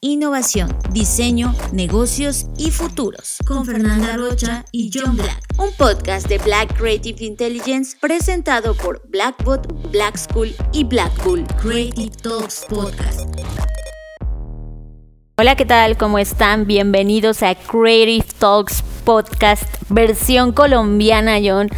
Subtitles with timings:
[0.00, 3.38] innovación, diseño, negocios y futuros.
[3.46, 5.42] Con Fernanda Rocha y John Black.
[5.58, 11.44] Un podcast de Black Creative Intelligence presentado por Blackbot, Black School y Blackpool.
[11.60, 13.28] Creative Talks Podcast.
[15.36, 15.96] Hola, ¿qué tal?
[15.96, 16.66] ¿Cómo están?
[16.66, 21.70] Bienvenidos a Creative Talks Podcast versión colombiana, John.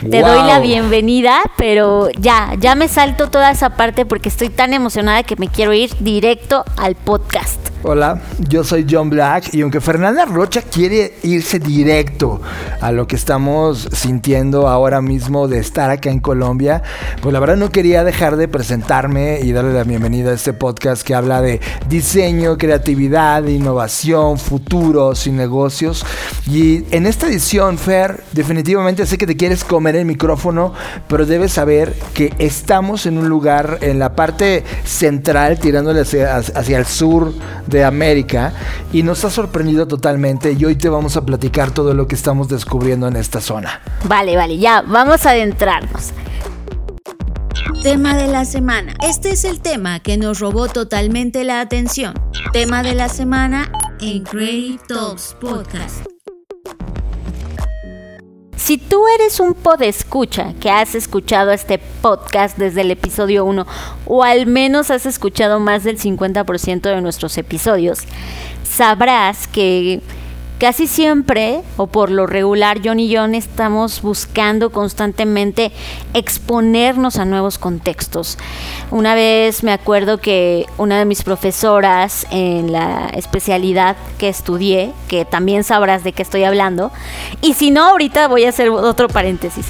[0.00, 4.72] Te doy la bienvenida, pero ya, ya me salto toda esa parte porque estoy tan
[4.72, 7.58] emocionada que me quiero ir directo al podcast.
[7.84, 12.40] Hola, yo soy John Black y aunque Fernanda Rocha quiere irse directo
[12.80, 16.82] a lo que estamos sintiendo ahora mismo de estar acá en Colombia,
[17.22, 21.02] pues la verdad no quería dejar de presentarme y darle la bienvenida a este podcast
[21.06, 26.04] que habla de diseño, creatividad, innovación, futuros y negocios.
[26.50, 30.72] Y en esta edición, Fer, definitivamente sé que te quieres comer el micrófono,
[31.08, 36.78] pero debes saber que estamos en un lugar en la parte central, tirándole hacia, hacia
[36.78, 37.32] el sur
[37.66, 38.52] de América
[38.92, 42.48] y nos ha sorprendido totalmente y hoy te vamos a platicar todo lo que estamos
[42.48, 43.80] descubriendo en esta zona.
[44.04, 46.12] Vale, vale, ya, vamos a adentrarnos.
[47.82, 48.94] Tema de la semana.
[49.02, 52.14] Este es el tema que nos robó totalmente la atención.
[52.52, 56.04] Tema de la semana en Creative Talks Podcast.
[58.68, 63.66] Si tú eres un podescucha que has escuchado este podcast desde el episodio 1
[64.04, 68.00] o al menos has escuchado más del 50% de nuestros episodios,
[68.64, 70.02] sabrás que
[70.58, 75.70] Casi siempre, o por lo regular, John y John estamos buscando constantemente
[76.14, 78.38] exponernos a nuevos contextos.
[78.90, 85.24] Una vez me acuerdo que una de mis profesoras en la especialidad que estudié, que
[85.24, 86.90] también sabrás de qué estoy hablando,
[87.40, 89.66] y si no, ahorita voy a hacer otro paréntesis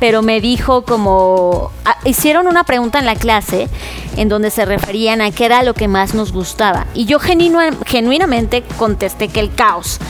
[0.00, 3.68] pero me dijo como, ah, hicieron una pregunta en la clase
[4.16, 6.86] en donde se referían a qué era lo que más nos gustaba.
[6.94, 10.00] Y yo genuinamente contesté que el caos.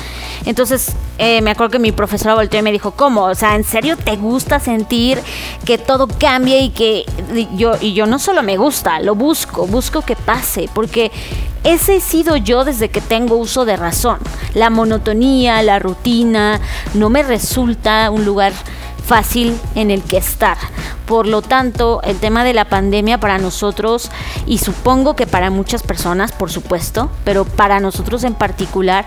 [0.46, 3.24] Entonces eh, me acuerdo que mi profesora volteó y me dijo, ¿cómo?
[3.24, 5.18] O sea, ¿en serio te gusta sentir
[5.64, 7.04] que todo cambie y que
[7.54, 11.10] yo, y yo no solo me gusta, lo busco, busco que pase, porque
[11.62, 14.18] ese he sido yo desde que tengo uso de razón.
[14.54, 16.60] La monotonía, la rutina,
[16.94, 18.52] no me resulta un lugar
[19.04, 20.56] fácil en el que estar.
[21.06, 24.12] Por lo tanto, el tema de la pandemia para nosotros,
[24.46, 29.06] y supongo que para muchas personas, por supuesto, pero para nosotros en particular,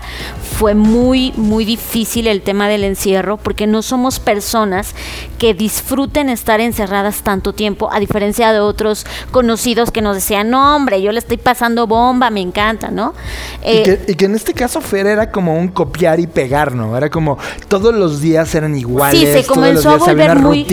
[0.58, 4.94] fue muy, muy difícil el tema del encierro, porque no somos personas
[5.38, 10.76] que disfruten estar encerradas tanto tiempo, a diferencia de otros conocidos que nos decían, no,
[10.76, 13.14] hombre, yo le estoy pasando bomba, me encanta, ¿no?
[13.62, 16.96] y, que, y, que, en este caso, Fer, era como un copiar y pegar, ¿no?
[16.96, 17.38] Era como
[17.68, 19.18] todos los días eran iguales.
[19.18, 20.66] Sí, se comenzó a volver muy,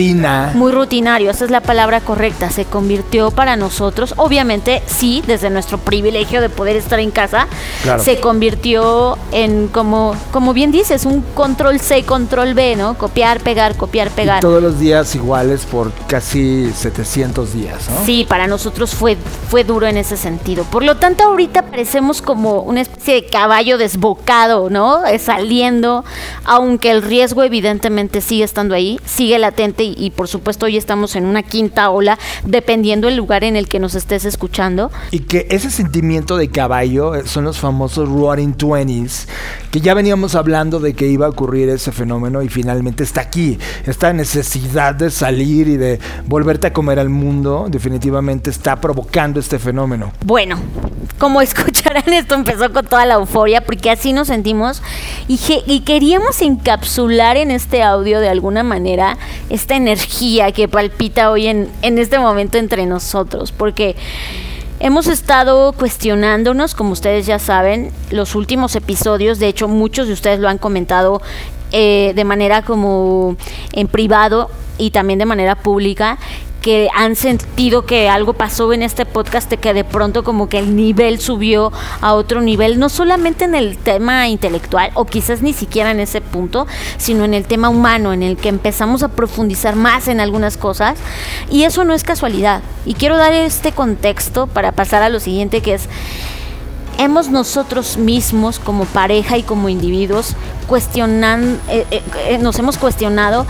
[0.54, 5.78] muy rutinario, esa es la palabra correcta, se convirtió para nosotros, obviamente sí, desde nuestro
[5.78, 7.46] privilegio de poder estar en casa,
[7.98, 12.94] se convirtió en como, como bien dices, un control C, control B, ¿no?
[12.94, 14.38] Copiar, pegar, copiar, pegar.
[14.38, 18.04] Y todos los días iguales por casi 700 días, ¿no?
[18.04, 19.16] Sí, para nosotros fue,
[19.48, 20.64] fue duro en ese sentido.
[20.64, 25.00] Por lo tanto, ahorita parecemos como una especie de caballo desbocado, ¿no?
[25.18, 26.04] Saliendo,
[26.44, 31.26] aunque el riesgo evidentemente sigue estando ahí, sigue latente y, por supuesto hoy estamos en
[31.26, 34.90] una quinta ola, dependiendo el lugar en el que nos estés escuchando.
[35.10, 39.28] Y que ese sentimiento de caballo eh, son los famosos Roaring Twenties,
[39.70, 43.58] que ya veníamos hablando de que iba a ocurrir ese fenómeno y finalmente está aquí.
[43.86, 49.58] Esta necesidad de salir y de volverte a comer al mundo definitivamente está provocando este
[49.58, 50.12] fenómeno.
[50.24, 50.58] Bueno,
[51.18, 54.82] como escucharán, esto empezó con toda la euforia porque así nos sentimos
[55.28, 58.91] y, y queríamos encapsular en este audio de alguna manera
[59.50, 63.96] esta energía que palpita hoy en, en este momento entre nosotros, porque
[64.80, 70.40] hemos estado cuestionándonos, como ustedes ya saben, los últimos episodios, de hecho muchos de ustedes
[70.40, 71.22] lo han comentado
[71.70, 73.36] eh, de manera como
[73.72, 76.18] en privado y también de manera pública
[76.62, 80.58] que han sentido que algo pasó en este podcast de que de pronto como que
[80.58, 85.52] el nivel subió a otro nivel, no solamente en el tema intelectual o quizás ni
[85.52, 86.66] siquiera en ese punto,
[86.96, 90.98] sino en el tema humano, en el que empezamos a profundizar más en algunas cosas
[91.50, 92.62] y eso no es casualidad.
[92.86, 95.88] Y quiero dar este contexto para pasar a lo siguiente que es
[96.98, 100.36] hemos nosotros mismos como pareja y como individuos
[100.66, 103.46] cuestionando, eh, eh, eh, nos hemos cuestionado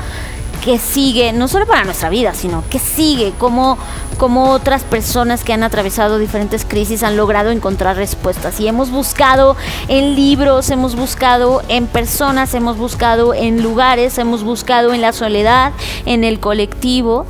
[0.63, 3.77] qué sigue, no solo para nuestra vida, sino qué sigue, cómo,
[4.17, 8.61] cómo otras personas que han atravesado diferentes crisis han logrado encontrar respuestas.
[8.61, 9.57] Y hemos buscado
[9.89, 15.73] en libros, hemos buscado en personas, hemos buscado en lugares, hemos buscado en la soledad,
[16.07, 17.27] en el colectivo.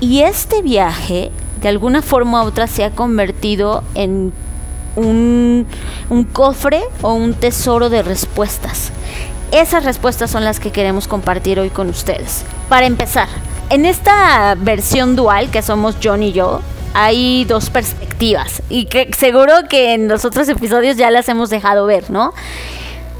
[0.00, 1.32] Y este viaje,
[1.62, 4.34] de alguna forma u otra, se ha convertido en
[4.96, 5.66] un,
[6.10, 8.92] un cofre o un tesoro de respuestas.
[9.52, 12.44] Esas respuestas son las que queremos compartir hoy con ustedes.
[12.68, 13.28] Para empezar,
[13.70, 16.60] en esta versión dual que somos John y yo,
[16.92, 21.86] hay dos perspectivas y que seguro que en los otros episodios ya las hemos dejado
[21.86, 22.34] ver, ¿no?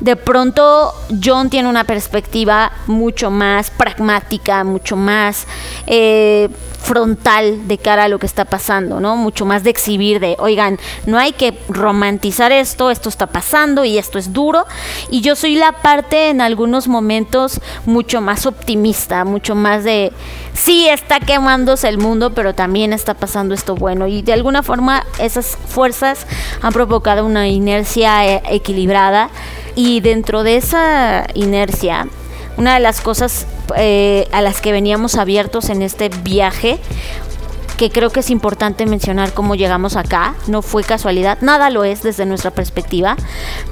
[0.01, 0.93] de pronto
[1.23, 5.47] John tiene una perspectiva mucho más pragmática, mucho más
[5.87, 6.49] eh,
[6.79, 9.17] frontal de cara a lo que está pasando, ¿no?
[9.17, 13.99] Mucho más de exhibir de, oigan, no hay que romantizar esto, esto está pasando y
[13.99, 14.65] esto es duro.
[15.11, 20.13] Y yo soy la parte en algunos momentos mucho más optimista, mucho más de,
[20.55, 24.07] sí está quemándose el mundo, pero también está pasando esto bueno.
[24.07, 26.27] Y de alguna forma esas fuerzas
[26.63, 29.31] han provocado una inercia eh, equilibrada
[29.75, 32.09] y dentro de esa inercia,
[32.59, 33.47] una de las cosas
[33.77, 36.79] eh, a las que veníamos abiertos en este viaje,
[37.77, 42.03] que creo que es importante mencionar cómo llegamos acá, no fue casualidad, nada lo es
[42.03, 43.17] desde nuestra perspectiva,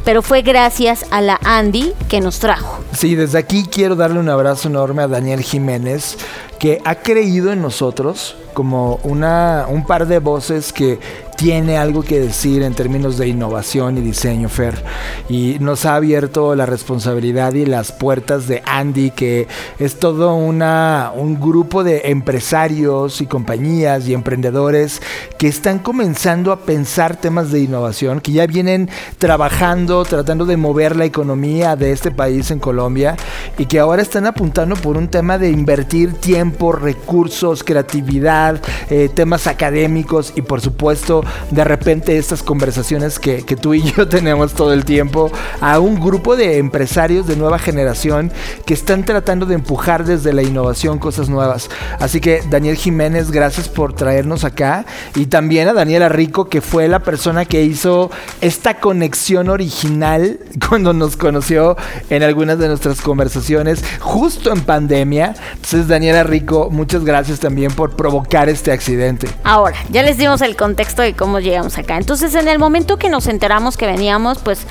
[0.04, 2.78] pero fue gracias a la Andy que nos trajo.
[2.92, 6.16] Sí, desde aquí quiero darle un abrazo enorme a Daniel Jiménez,
[6.60, 11.00] que ha creído en nosotros como una, un par de voces que
[11.36, 14.82] tiene algo que decir en términos de innovación y diseño, Fer.
[15.28, 19.46] Y nos ha abierto la responsabilidad y las puertas de Andy, que
[19.78, 25.02] es todo una, un grupo de empresarios y compañías y emprendedores
[25.38, 28.88] que están comenzando a pensar temas de innovación, que ya vienen
[29.18, 33.16] trabajando, tratando de mover la economía de este país en Colombia
[33.58, 39.46] y que ahora están apuntando por un tema de invertir tiempo, recursos, creatividad, eh, temas
[39.46, 44.84] académicos y por supuesto de repente estas conversaciones que, tú y yo tenemos todo el
[44.84, 45.30] tiempo
[45.60, 48.30] a un grupo de empresarios de nueva generación
[48.64, 51.70] que están tratando de empujar desde la innovación cosas nuevas.
[51.98, 54.84] Así que Daniel Jiménez, gracias por traernos acá
[55.14, 60.38] y también a Daniela Rico que fue la persona que hizo esta conexión original
[60.68, 61.76] cuando nos conoció
[62.10, 65.34] en algunas de nuestras conversaciones justo en pandemia.
[65.54, 69.28] Entonces Daniela Rico, muchas gracias también por provocar este accidente.
[69.44, 71.96] Ahora, ya les dimos el contexto de cómo llegamos acá.
[71.96, 74.66] Entonces, en el momento que nos enteramos que veníamos, pues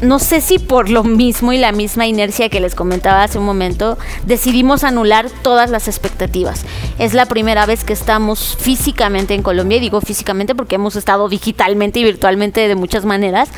[0.00, 3.44] no sé si por lo mismo y la misma inercia que les comentaba hace un
[3.44, 6.62] momento, decidimos anular todas las expectativas.
[6.98, 11.28] Es la primera vez que estamos físicamente en Colombia, y digo físicamente porque hemos estado
[11.28, 13.50] digitalmente y virtualmente de muchas maneras,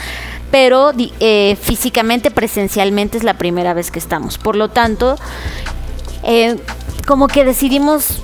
[0.51, 4.37] pero eh, físicamente, presencialmente es la primera vez que estamos.
[4.37, 5.17] Por lo tanto,
[6.25, 6.57] eh,
[7.07, 8.21] como que decidimos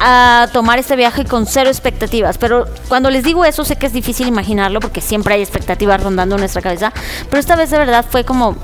[0.00, 2.38] a tomar este viaje con cero expectativas.
[2.38, 6.36] Pero cuando les digo eso, sé que es difícil imaginarlo porque siempre hay expectativas rondando
[6.38, 6.92] nuestra cabeza.
[7.28, 8.56] Pero esta vez de verdad fue como,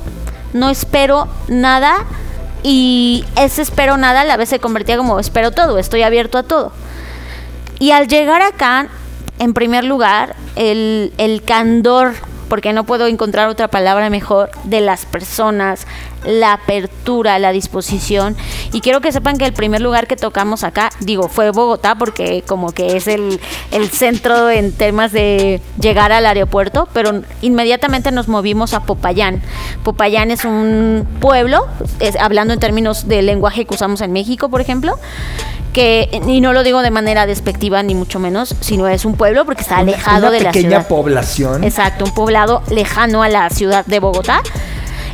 [0.53, 2.05] no espero nada
[2.63, 6.43] y ese espero nada a la vez se convertía como espero todo, estoy abierto a
[6.43, 6.73] todo.
[7.79, 8.89] Y al llegar acá,
[9.39, 12.15] en primer lugar, el, el candor
[12.53, 15.87] porque no puedo encontrar otra palabra mejor, de las personas,
[16.25, 18.37] la apertura, la disposición.
[18.73, 22.43] Y quiero que sepan que el primer lugar que tocamos acá, digo, fue Bogotá, porque
[22.47, 23.41] como que es el,
[23.91, 29.43] centro en temas de llegar al aeropuerto, pero inmediatamente nos movimos a Popayán.
[29.85, 31.67] Popayán es un pueblo,
[32.21, 34.99] hablando en términos de lenguaje que usamos en México, por ejemplo,
[35.73, 39.45] que, y no lo digo de manera despectiva ni mucho menos, sino es un pueblo
[39.45, 40.69] porque está alejado de la ciudad.
[40.69, 41.65] Una pequeña población.
[41.65, 44.43] Exacto, un poblado lejano a la ciudad de Bogotá.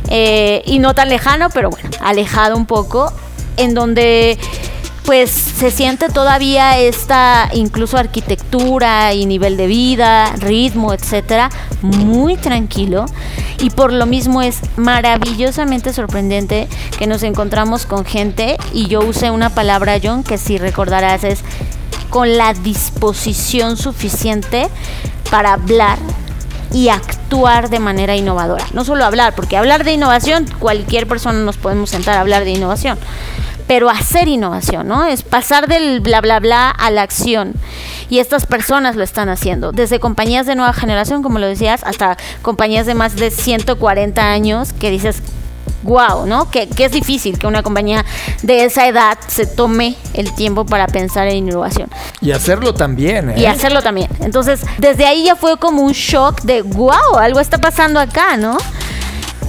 [0.09, 3.11] Eh, y no tan lejano, pero bueno, alejado un poco,
[3.57, 4.37] en donde
[5.09, 11.49] pues se siente todavía esta incluso arquitectura y nivel de vida, ritmo, etcétera,
[11.81, 13.05] muy tranquilo.
[13.59, 16.67] Y por lo mismo es maravillosamente sorprendente
[16.99, 21.39] que nos encontramos con gente y yo usé una palabra John que si recordarás es
[22.11, 24.69] con la disposición suficiente
[25.31, 25.97] para hablar
[26.73, 28.65] y actuar de manera innovadora.
[28.73, 32.51] No solo hablar, porque hablar de innovación, cualquier persona nos podemos sentar a hablar de
[32.51, 32.97] innovación
[33.69, 35.05] pero hacer innovación, ¿no?
[35.05, 37.53] Es pasar del bla, bla, bla a la acción.
[38.09, 42.17] Y estas personas lo están haciendo, desde compañías de nueva generación, como lo decías, hasta
[42.41, 45.21] compañías de más de 140 años que dices,
[45.83, 46.49] wow, ¿no?
[46.49, 48.05] Que, que, es difícil que una compañía
[48.43, 51.89] de esa edad se tome el tiempo para pensar en innovación.
[52.21, 53.35] Y hacerlo también, ¿eh?
[53.37, 54.09] Y hacerlo también.
[54.19, 58.57] Entonces, desde ahí ya fue como un shock de, wow, algo está pasando acá, ¿no?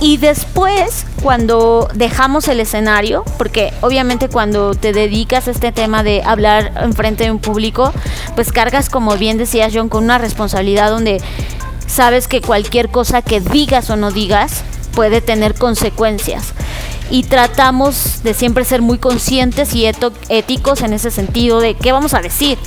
[0.02, 6.22] Y después, cuando dejamos el escenario, porque obviamente cuando te dedicas a este tema de
[6.22, 7.92] hablar enfrente de un público,
[8.34, 11.20] pues cargas, como bien decías John, con una responsabilidad donde
[11.87, 14.62] sabes que cualquier cosa que digas o no digas
[14.94, 16.52] puede tener consecuencias.
[17.11, 19.87] Y tratamos de siempre ser muy conscientes y
[20.28, 22.59] éticos en ese sentido de qué vamos a decir.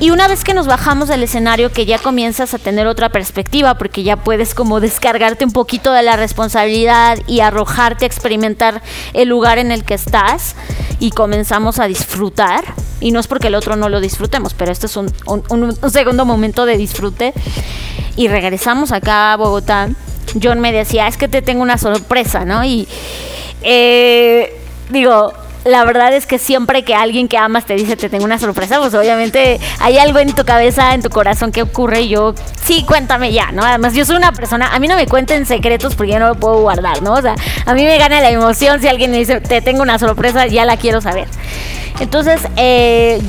[0.00, 3.74] Y una vez que nos bajamos del escenario, que ya comienzas a tener otra perspectiva,
[3.74, 8.80] porque ya puedes como descargarte un poquito de la responsabilidad y arrojarte a experimentar
[9.12, 10.54] el lugar en el que estás
[11.00, 12.62] y comenzamos a disfrutar.
[13.00, 15.12] Y no es porque el otro no lo disfrutemos, pero este es un,
[15.90, 17.34] segundo momento de disfrute.
[18.14, 19.88] Y regresamos acá a Bogotá.
[20.42, 22.64] John me decía, es que te tengo una sorpresa, ¿no?
[22.64, 22.88] Y
[23.62, 24.54] eh,
[24.90, 25.32] digo,
[25.64, 28.78] la verdad es que siempre que alguien que amas te dice te tengo una sorpresa,
[28.78, 32.84] pues obviamente hay algo en tu cabeza, en tu corazón que ocurre y yo, sí,
[32.86, 33.64] cuéntame ya, ¿no?
[33.64, 36.34] Además, yo soy una persona, a mí no me cuenten secretos porque ya no lo
[36.36, 37.12] puedo guardar, ¿no?
[37.12, 37.34] O sea,
[37.66, 40.64] a mí me gana la emoción si alguien me dice te tengo una sorpresa, ya
[40.64, 41.28] la quiero saber.
[42.00, 43.20] Entonces, eh,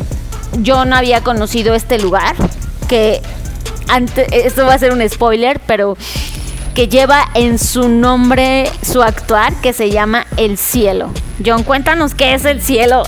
[0.59, 2.35] yo no había conocido este lugar,
[2.87, 3.21] que
[3.87, 5.97] antes, esto va a ser un spoiler, pero
[6.73, 11.11] que lleva en su nombre su actuar, que se llama El Cielo.
[11.45, 13.03] John, cuéntanos qué es el cielo.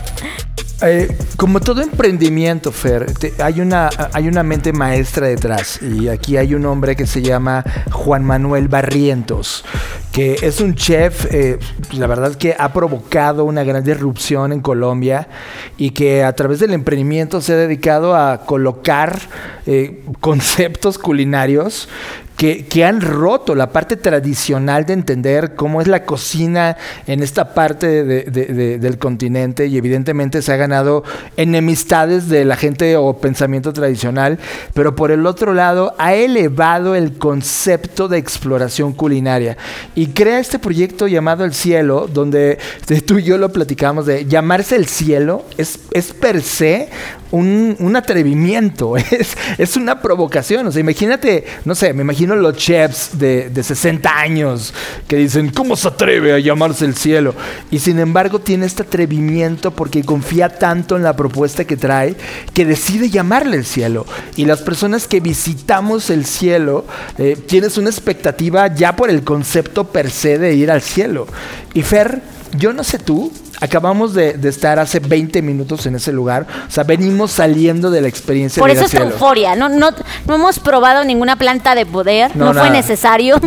[0.84, 3.06] Eh, como todo emprendimiento, Fer,
[3.40, 5.80] hay, una, hay una mente maestra detrás.
[5.82, 9.64] Y aquí hay un hombre que se llama Juan Manuel Barrientos,
[10.12, 11.60] que es un chef, eh,
[11.94, 15.28] la verdad que ha provocado una gran disrupción en Colombia
[15.78, 19.20] y que a través del emprendimiento se ha dedicado a colocar
[19.68, 21.90] eh, conceptos culinarios
[22.38, 28.04] que, han roto la parte tradicional de entender cómo es la cocina en esta parte
[28.04, 31.04] del continente y evidentemente se ha ganado
[31.38, 34.40] enemistades de la gente o pensamiento tradicional,
[34.74, 39.58] pero por el otro lado ha elevado el concepto de exploración culinaria
[39.94, 42.58] y crea este proyecto llamado El Cielo, donde
[43.06, 46.90] tú y yo lo platicamos de llamarse El Cielo es, es per se
[47.32, 50.68] un, atrevimiento, es, es, una provocación.
[50.68, 54.74] O sea, imagínate, no sé, me imagino los chefs de, de 60 años
[55.08, 57.36] que dicen, ¿cómo se atreve a llamarse el cielo?
[57.70, 62.16] Y sin embargo tiene este atrevimiento porque confía tanto en la propuesta que trae
[62.54, 64.06] que decide llamarle el cielo.
[64.36, 66.86] Y las personas que visitamos el cielo,
[67.18, 71.28] eh, tienes una expectativa ya por el concepto per se de ir al cielo.
[71.74, 72.22] Y Fer,
[72.58, 76.46] yo no sé tú, acabamos de, estar hace 20 minutos en ese lugar.
[76.68, 78.60] O sea, venimos saliendo de la experiencia.
[78.60, 79.56] Por eso es euforia.
[79.56, 79.92] No, no,
[80.28, 82.36] no hemos probado ninguna planta de poder.
[82.36, 83.40] No, fue necesario.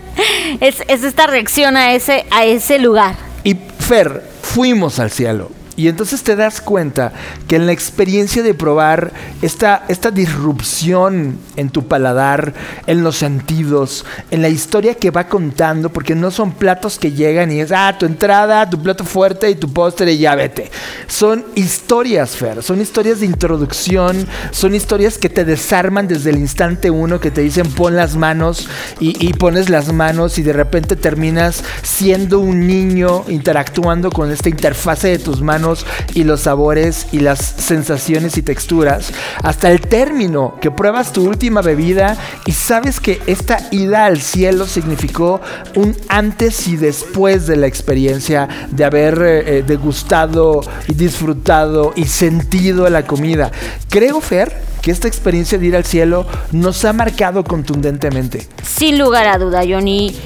[0.60, 3.16] es, es, esta reacción a ese, a ese lugar.
[3.44, 5.50] Y Fer, fuimos al cielo.
[5.76, 7.12] Y entonces te das cuenta
[7.46, 12.54] que en la experiencia de probar esta, esta disrupción en tu paladar,
[12.86, 17.52] en los sentidos, en la historia que va contando, porque no son platos que llegan
[17.52, 20.70] y es, ah, tu entrada, tu plato fuerte y tu postre y ya vete.
[21.08, 26.90] Son historias, Fer, son historias de introducción, son historias que te desarman desde el instante
[26.90, 28.66] uno, que te dicen pon las manos
[28.98, 34.48] y, y pones las manos y de repente terminas siendo un niño interactuando con esta
[34.48, 35.65] interfase de tus manos
[36.14, 41.62] y los sabores y las sensaciones y texturas, hasta el término que pruebas tu última
[41.62, 45.40] bebida y sabes que esta ida al cielo significó
[45.74, 52.04] un antes y después de la experiencia de haber eh, eh, degustado y disfrutado y
[52.04, 53.50] sentido la comida.
[53.88, 58.46] Creo, Fer, que esta experiencia de ir al cielo nos ha marcado contundentemente.
[58.62, 60.16] Sin lugar a duda, Johnny.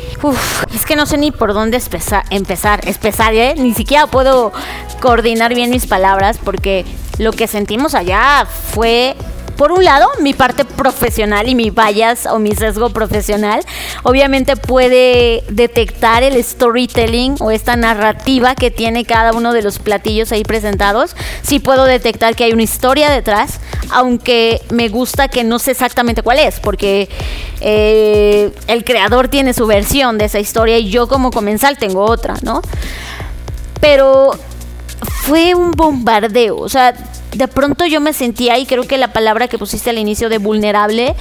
[0.74, 3.54] es que no sé ni por dónde empezar, empezar, empezar ¿eh?
[3.56, 4.52] Ni siquiera puedo
[5.00, 6.84] coordinar bien mis palabras porque
[7.18, 9.16] lo que sentimos allá fue
[9.60, 13.60] por un lado, mi parte profesional y mi bias o mi sesgo profesional,
[14.04, 20.32] obviamente puede detectar el storytelling o esta narrativa que tiene cada uno de los platillos
[20.32, 21.14] ahí presentados.
[21.42, 23.60] Sí puedo detectar que hay una historia detrás,
[23.90, 27.10] aunque me gusta que no sé exactamente cuál es, porque
[27.60, 32.34] eh, el creador tiene su versión de esa historia y yo como comensal tengo otra,
[32.40, 32.62] ¿no?
[33.78, 34.30] Pero
[35.22, 36.94] fue un bombardeo, o sea,
[37.32, 40.38] de pronto yo me sentía, y creo que la palabra que pusiste al inicio de
[40.38, 41.14] vulnerable,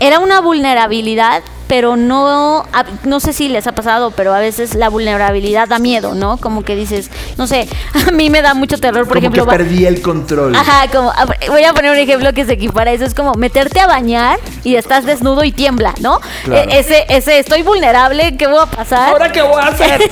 [0.00, 2.64] era una vulnerabilidad, pero no,
[3.04, 6.36] no sé si les ha pasado, pero a veces la vulnerabilidad da miedo, ¿no?
[6.36, 7.68] Como que dices, no sé,
[8.08, 9.44] a mí me da mucho terror, por ejemplo.
[9.46, 10.54] Que perdí el control.
[10.54, 11.12] Ajá, como,
[11.48, 14.76] voy a poner un ejemplo que se equipara eso, es como meterte a bañar y
[14.76, 16.20] estás desnudo y tiembla, ¿no?
[16.50, 19.10] E, ese, ese, estoy vulnerable, ¿qué voy a pasar?
[19.10, 20.00] ¿Ahora qué voy a hacer?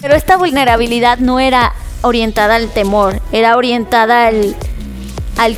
[0.00, 1.72] pero esta vulnerabilidad no era
[2.02, 4.54] orientada al temor, era orientada al,
[5.38, 5.56] al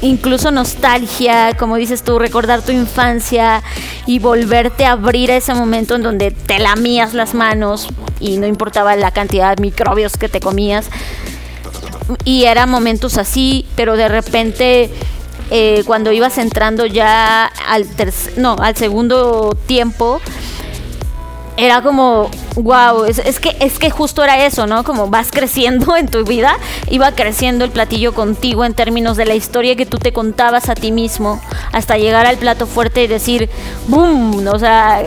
[0.00, 3.62] incluso nostalgia, como dices tú, recordar tu infancia
[4.06, 7.88] y volverte a abrir a ese momento en donde te lamías las manos
[8.20, 10.86] y no importaba la cantidad de microbios que te comías.
[12.24, 14.90] Y eran momentos así, pero de repente
[15.50, 17.86] eh, cuando ibas entrando ya al,
[18.36, 20.20] no, al segundo tiempo,
[21.56, 24.84] era como, wow, es, es, que, es que justo era eso, ¿no?
[24.84, 26.56] Como vas creciendo en tu vida,
[26.90, 30.74] iba creciendo el platillo contigo en términos de la historia que tú te contabas a
[30.74, 31.40] ti mismo,
[31.72, 33.48] hasta llegar al plato fuerte y decir,
[33.88, 34.46] ¡boom!
[34.48, 35.04] O sea,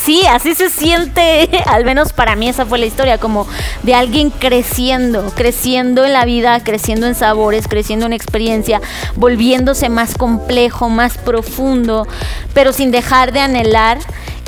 [0.00, 3.46] sí, así se siente, al menos para mí esa fue la historia, como
[3.82, 8.80] de alguien creciendo, creciendo en la vida, creciendo en sabores, creciendo en experiencia,
[9.16, 12.06] volviéndose más complejo, más profundo,
[12.54, 13.98] pero sin dejar de anhelar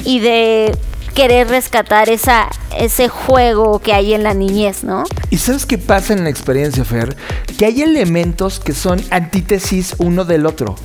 [0.04, 0.76] y de
[1.16, 5.04] querer rescatar esa, ese juego que hay en la niñez, ¿no?
[5.30, 7.16] ¿Y sabes qué pasa en la experiencia, Fer?
[7.58, 10.76] Que hay elementos que son antítesis uno del otro.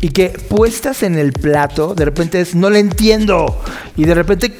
[0.00, 3.60] Y que puestas en el plato, de repente es, no lo entiendo.
[3.94, 4.56] Y de repente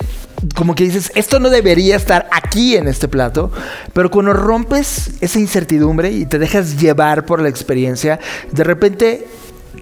[0.54, 3.50] como que dices, esto no debería estar aquí en este plato,
[3.94, 8.20] pero cuando rompes esa incertidumbre y te dejas llevar por la experiencia,
[8.52, 9.26] de repente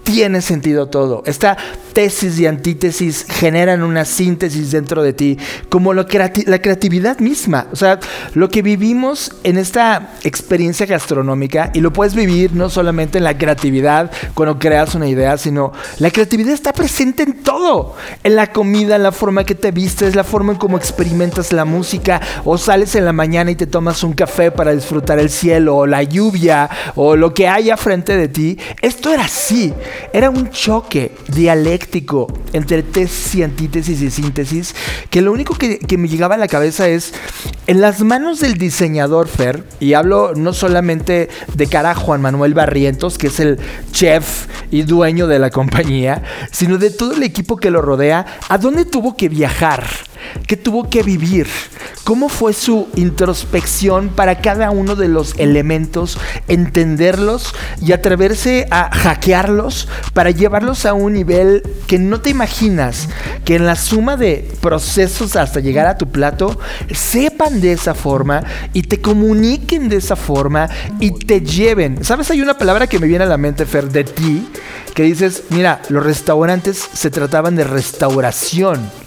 [0.03, 1.23] tiene sentido todo.
[1.25, 1.57] Esta
[1.93, 5.37] tesis y antítesis generan una síntesis dentro de ti,
[5.69, 7.67] como la creatividad misma.
[7.71, 7.99] O sea,
[8.33, 13.37] lo que vivimos en esta experiencia gastronómica, y lo puedes vivir no solamente en la
[13.37, 17.95] creatividad cuando creas una idea, sino la creatividad está presente en todo.
[18.23, 21.65] En la comida, en la forma que te vistes, la forma en cómo experimentas la
[21.65, 25.77] música, o sales en la mañana y te tomas un café para disfrutar el cielo,
[25.77, 28.57] o la lluvia, o lo que haya frente de ti.
[28.81, 29.73] Esto era así.
[30.11, 34.75] Era un choque dialéctico entre tesis y antítesis y síntesis
[35.09, 37.13] que lo único que, me llegaba a la cabeza es
[37.67, 42.53] en las manos del diseñador Fer, y hablo no solamente de cara a Juan Manuel
[42.53, 43.59] Barrientos, que es el
[43.91, 48.57] chef y dueño de la compañía, sino de todo el equipo que lo rodea, ¿a
[48.57, 49.85] dónde tuvo que viajar?
[50.47, 51.47] ¿Qué tuvo que vivir?
[52.03, 56.17] ¿Cómo fue su introspección para cada uno de los elementos,
[56.47, 63.07] entenderlos y atreverse a hackearlos para llevarlos a un nivel que no te imaginas?
[63.45, 66.59] Que en la suma de procesos hasta llegar a tu plato,
[66.91, 68.43] sepan de esa forma
[68.73, 70.69] y te comuniquen de esa forma
[70.99, 72.03] y te lleven.
[72.03, 72.29] ¿Sabes?
[72.31, 74.47] Hay una palabra que me viene a la mente, Fer, de ti,
[74.93, 79.02] que dices, mira, los restaurantes se trataban de restauración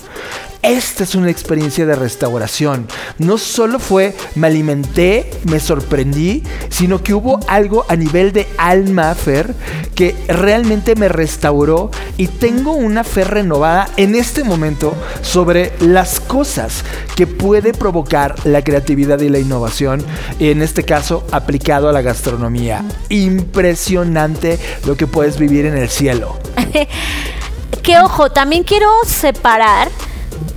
[0.67, 2.89] esta es una experiencia de restauración.
[3.19, 9.15] No solo fue me alimenté, me sorprendí, sino que hubo algo a nivel de alma,
[9.15, 9.55] Fer,
[9.95, 16.85] que realmente me restauró y tengo una fe renovada en este momento sobre las cosas
[17.15, 20.05] que puede provocar la creatividad y la innovación,
[20.41, 22.85] en este caso aplicado a la gastronomía.
[23.09, 26.39] Impresionante lo que puedes vivir en el cielo.
[27.83, 29.89] que ojo, también quiero separar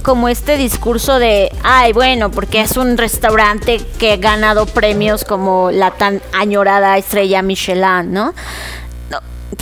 [0.02, 5.72] como este discurso de, ay, bueno, porque es un restaurante que ha ganado premios como
[5.72, 8.34] la tan añorada estrella Michelin, ¿no?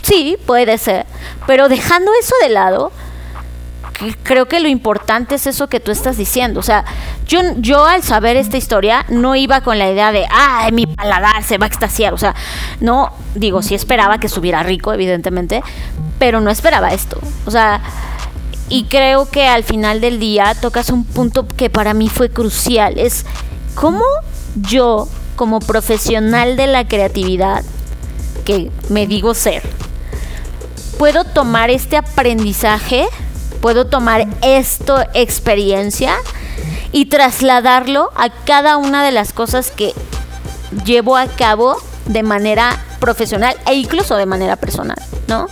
[0.03, 1.05] sí, puede ser,
[1.45, 2.91] pero dejando eso de lado,
[4.23, 6.59] creo que lo importante es eso que tú estás diciendo.
[6.59, 6.85] O sea,
[7.25, 11.43] yo, yo al saber esta historia no iba con la idea de, ay, mi paladar
[11.43, 12.13] se va a extasiar.
[12.13, 12.35] O sea,
[12.79, 15.63] no, digo, sí esperaba que estuviera rico, evidentemente,
[16.19, 17.19] pero no esperaba esto.
[17.45, 17.81] O sea,
[18.69, 22.97] y creo que al final del día tocas un punto que para mí fue crucial.
[22.97, 23.25] Es
[23.75, 24.03] cómo
[24.55, 27.63] yo, como profesional de la creatividad,
[28.43, 29.63] que me digo ser,
[30.97, 33.07] puedo tomar este aprendizaje,
[33.61, 36.15] puedo tomar esto experiencia
[36.91, 39.93] y trasladarlo a cada una de las cosas que
[40.85, 45.47] llevo a cabo de manera profesional e incluso de manera personal, ¿no?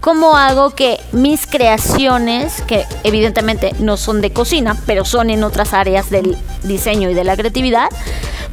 [0.00, 5.74] ¿Cómo hago que mis creaciones, que evidentemente no son de cocina, pero son en otras
[5.74, 7.88] áreas del diseño y de la creatividad,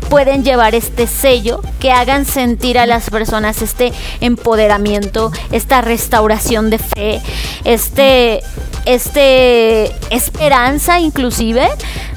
[0.10, 6.80] pueden llevar este sello que hagan sentir a las personas este empoderamiento, esta restauración de
[6.80, 7.22] fe,
[7.64, 8.42] este,
[8.86, 11.68] este esperanza inclusive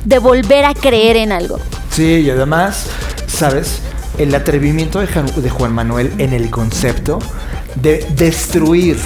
[0.05, 1.59] de volver a creer en algo.
[1.91, 2.87] Sí, y además,
[3.27, 3.81] ¿sabes?
[4.17, 7.19] El atrevimiento de Juan Manuel en el concepto
[7.81, 8.97] de destruir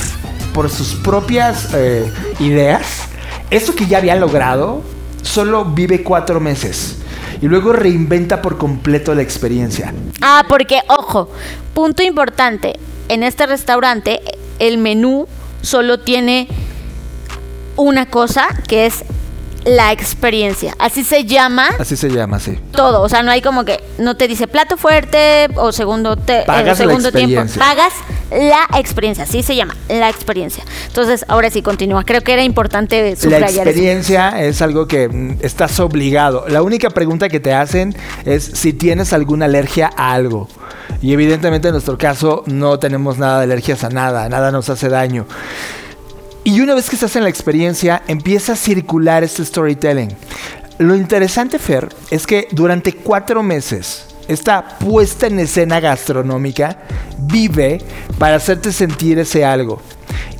[0.53, 3.09] por sus propias eh, ideas
[3.53, 4.81] eso que ya había logrado,
[5.21, 6.97] solo vive cuatro meses.
[7.43, 9.93] Y luego reinventa por completo la experiencia.
[10.23, 11.29] Ah, porque, ojo,
[11.75, 12.73] punto importante.
[13.11, 14.23] En este restaurante,
[14.59, 15.29] el menú
[15.61, 16.49] solo tiene
[17.77, 19.05] una cosa que es
[19.65, 20.75] la experiencia.
[20.79, 21.69] Así se llama.
[21.79, 22.59] Así se llama, sí.
[22.73, 23.03] Todo.
[23.03, 26.79] O sea, no hay como que no te dice plato fuerte o segundo, te, Pagas
[26.79, 27.43] segundo tiempo.
[27.59, 27.93] Pagas
[28.31, 30.65] la experiencia, así se llama, la experiencia.
[30.87, 32.05] Entonces, ahora sí continúa.
[32.05, 36.47] Creo que era importante subrayar La experiencia es algo que mm, estás obligado.
[36.49, 37.95] La única pregunta que te hacen
[38.25, 40.49] es si tienes alguna alergia a algo.
[41.01, 44.89] Y evidentemente en nuestro caso no tenemos nada de alergias a nada, nada nos hace
[44.89, 45.27] daño.
[46.45, 50.09] Y una vez que estás en la experiencia, empieza a circular este storytelling.
[50.79, 56.79] Lo interesante, Fer, es que durante cuatro meses, esta puesta en escena gastronómica
[57.19, 57.81] vive
[58.19, 59.81] para hacerte sentir ese algo.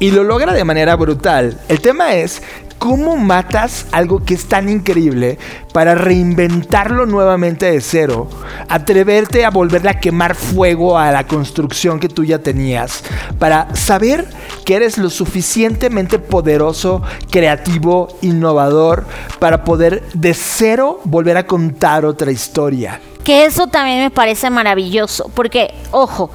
[0.01, 1.61] Y lo logra de manera brutal.
[1.69, 2.43] El tema es
[2.83, 5.39] ¿Cómo matas algo que es tan increíble
[5.73, 8.29] para reinventarlo nuevamente de cero?
[8.69, 13.05] Atreverte a volverle a quemar fuego a la construcción que tú ya tenías.
[13.39, 14.27] Para saber
[14.65, 19.07] que eres lo suficientemente poderoso, creativo, innovador,
[19.39, 23.01] para poder de cero volver a contar otra historia.
[23.23, 25.31] Que eso también me parece maravilloso.
[25.37, 26.33] Porque, ojo,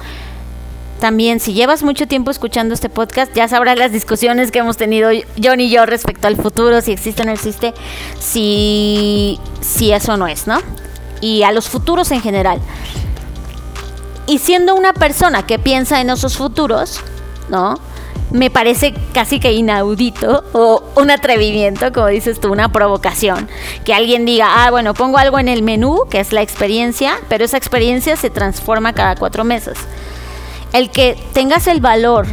[0.98, 5.10] también, si llevas mucho tiempo escuchando este podcast, ya sabrás las discusiones que hemos tenido
[5.42, 7.72] John y yo respecto al futuro, si existe o no existe,
[8.18, 10.58] si, si eso no es, ¿no?
[11.20, 12.60] Y a los futuros en general.
[14.26, 17.00] Y siendo una persona que piensa en esos futuros,
[17.48, 17.78] ¿no?
[18.30, 23.48] Me parece casi que inaudito o un atrevimiento, como dices tú, una provocación.
[23.84, 27.44] Que alguien diga, ah, bueno, pongo algo en el menú, que es la experiencia, pero
[27.44, 29.78] esa experiencia se transforma cada cuatro meses
[30.72, 32.26] el que tengas el valor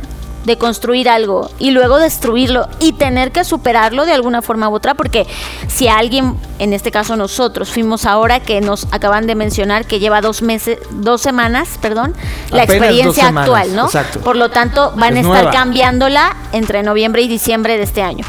[0.45, 4.93] de construir algo y luego destruirlo y tener que superarlo de alguna forma u otra,
[4.93, 5.25] porque
[5.67, 10.21] si alguien, en este caso nosotros, fuimos ahora que nos acaban de mencionar que lleva
[10.21, 12.13] dos meses, dos semanas, perdón,
[12.51, 13.89] la experiencia actual, ¿no?
[14.23, 18.25] Por lo tanto, van a estar cambiándola entre noviembre y diciembre de este año.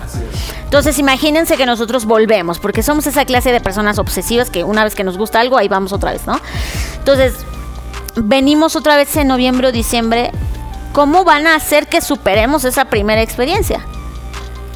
[0.65, 4.95] Entonces imagínense que nosotros volvemos, porque somos esa clase de personas obsesivas que una vez
[4.95, 6.41] que nos gusta algo, ahí vamos otra vez, ¿no?
[6.99, 7.35] Entonces,
[8.17, 10.33] venimos otra vez en noviembre o diciembre,
[10.93, 13.81] ¿cómo van a hacer que superemos esa primera experiencia?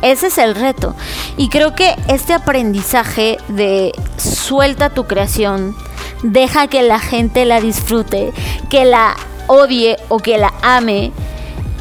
[0.03, 0.94] Ese es el reto.
[1.37, 5.74] Y creo que este aprendizaje de suelta tu creación,
[6.22, 8.33] deja que la gente la disfrute,
[8.68, 11.12] que la odie o que la ame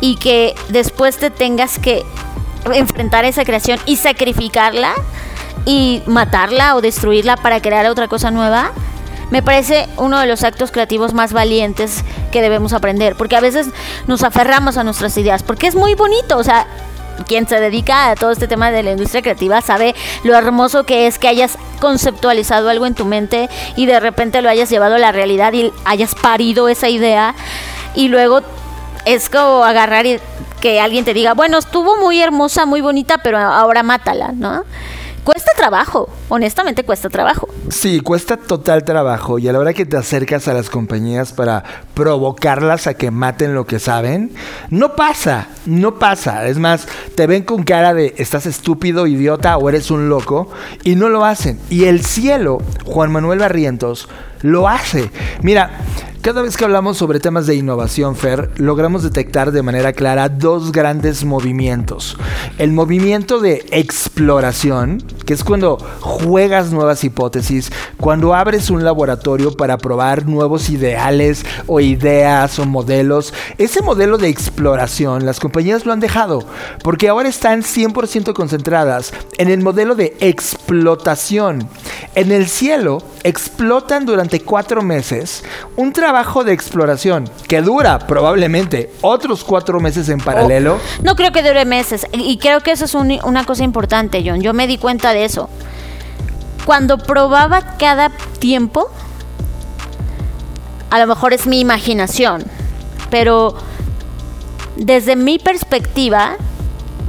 [0.01, 2.03] y que después te tengas que
[2.73, 4.93] enfrentar esa creación y sacrificarla
[5.65, 8.71] y matarla o destruirla para crear otra cosa nueva,
[9.31, 13.67] me parece uno de los actos creativos más valientes que debemos aprender, porque a veces
[14.07, 16.67] nos aferramos a nuestras ideas, porque es muy bonito, o sea,
[17.27, 21.05] quien se dedica a todo este tema de la industria creativa sabe lo hermoso que
[21.05, 24.99] es que hayas conceptualizado algo en tu mente y de repente lo hayas llevado a
[24.99, 27.35] la realidad y hayas parido esa idea
[27.93, 28.39] y luego
[29.05, 30.19] es como agarrar y
[30.61, 34.63] que alguien te diga, bueno, estuvo muy hermosa, muy bonita, pero ahora mátala, ¿no?
[35.29, 37.49] cuesta trabajo, honestamente cuesta trabajo.
[37.69, 41.63] Sí, cuesta total trabajo y a la hora que te acercas a las compañías para
[41.93, 44.31] provocarlas a que maten lo que saben,
[44.69, 46.47] no pasa, no pasa.
[46.47, 50.49] Es más, te ven con cara de estás estúpido, idiota o eres un loco
[50.83, 51.59] y no lo hacen.
[51.69, 54.07] Y el cielo, Juan Manuel Barrientos,
[54.41, 55.11] lo hace.
[55.41, 55.71] Mira,
[56.21, 60.73] cada vez que hablamos sobre temas de innovación, Fer, logramos detectar de manera clara dos
[60.73, 62.17] grandes movimientos.
[62.57, 65.77] El movimiento de exploración, que es cuando
[66.23, 73.33] juegas nuevas hipótesis, cuando abres un laboratorio para probar nuevos ideales o ideas o modelos.
[73.57, 76.43] Ese modelo de exploración, las compañías lo han dejado,
[76.83, 81.67] porque ahora están 100% concentradas en el modelo de explotación.
[82.15, 85.43] En el cielo, explotan durante cuatro meses
[85.75, 90.75] un trabajo de exploración que dura probablemente otros cuatro meses en paralelo.
[90.75, 92.05] Oh, no creo que dure meses.
[92.13, 94.41] Y creo que eso es una cosa importante, John.
[94.41, 95.49] Yo me di cuenta de eso.
[96.69, 98.91] Cuando probaba cada tiempo,
[100.91, 102.43] a lo mejor es mi imaginación,
[103.09, 103.55] pero
[104.75, 106.35] desde mi perspectiva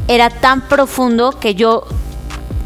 [0.09, 1.85] era tan profundo que yo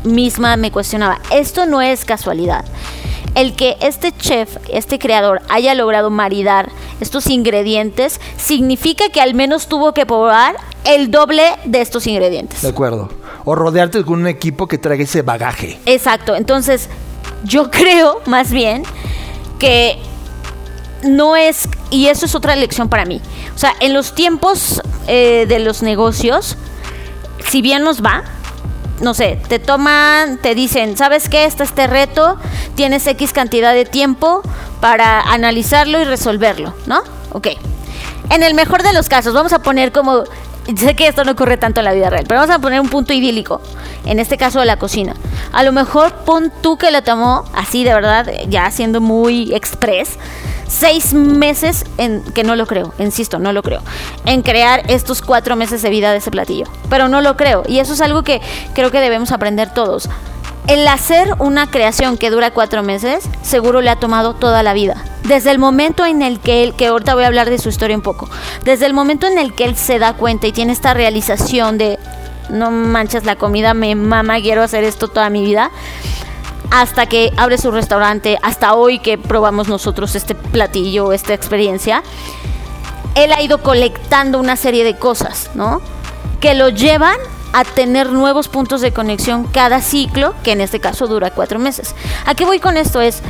[0.04, 2.64] misma me cuestionaba, esto no es casualidad
[3.34, 9.66] el que este chef, este creador, haya logrado maridar estos ingredientes, significa que al menos
[9.66, 10.54] tuvo que probar
[10.84, 12.62] el doble de estos ingredientes.
[12.62, 13.10] De acuerdo.
[13.44, 15.78] O rodearte con un equipo que traiga ese bagaje.
[15.86, 16.34] Exacto.
[16.36, 16.88] Entonces,
[17.42, 18.82] yo creo más bien
[19.58, 19.98] que
[21.02, 23.20] no es, y eso es otra lección para mí.
[23.54, 26.56] O sea, en los tiempos eh, de los negocios,
[27.50, 28.24] si bien nos va,
[29.00, 31.44] no sé, te toman, te dicen, ¿sabes qué?
[31.44, 32.38] Está este reto,
[32.74, 34.42] tienes X cantidad de tiempo
[34.80, 37.02] para analizarlo y resolverlo, ¿no?
[37.32, 37.48] Ok.
[38.30, 40.24] En el mejor de los casos, vamos a poner como,
[40.76, 42.88] sé que esto no ocurre tanto en la vida real, pero vamos a poner un
[42.88, 43.60] punto idílico,
[44.04, 45.14] en este caso de la cocina.
[45.52, 50.18] A lo mejor pon tú que la tomó así de verdad, ya siendo muy express,
[50.68, 53.80] seis meses en que no lo creo, insisto, no lo creo,
[54.26, 56.66] en crear estos cuatro meses de vida de ese platillo.
[56.90, 57.62] Pero no lo creo.
[57.66, 58.40] Y eso es algo que
[58.74, 60.08] creo que debemos aprender todos.
[60.66, 65.04] El hacer una creación que dura cuatro meses, seguro le ha tomado toda la vida.
[65.24, 67.94] Desde el momento en el que él, que ahorita voy a hablar de su historia
[67.94, 68.30] un poco,
[68.64, 71.98] desde el momento en el que él se da cuenta y tiene esta realización de,
[72.48, 75.70] no manches la comida, me mama, quiero hacer esto toda mi vida,
[76.70, 82.02] hasta que abre su restaurante, hasta hoy que probamos nosotros este platillo, esta experiencia,
[83.14, 85.82] él ha ido colectando una serie de cosas, ¿no?
[86.40, 87.18] Que lo llevan
[87.54, 91.94] a tener nuevos puntos de conexión cada ciclo, que en este caso dura cuatro meses.
[92.26, 93.00] ¿A qué voy con esto?
[93.00, 93.22] Es,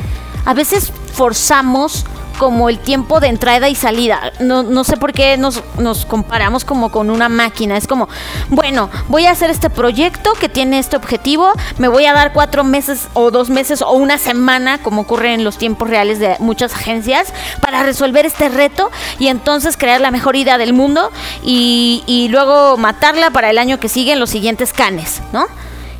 [0.46, 2.06] a veces forzamos
[2.38, 4.32] como el tiempo de entrada y salida.
[4.40, 7.76] No, sé por qué nos, nos, comparamos como con una máquina.
[7.76, 8.08] Es como,
[8.48, 12.64] bueno, voy a hacer este proyecto que tiene este objetivo, me voy a dar cuatro
[12.64, 16.74] meses o dos meses o una semana, como ocurre en los tiempos reales de muchas
[16.74, 21.10] agencias, para resolver este reto y entonces crear la mejor idea del mundo
[21.42, 25.46] y, y luego matarla para el año que sigue en los siguientes canes, ¿no?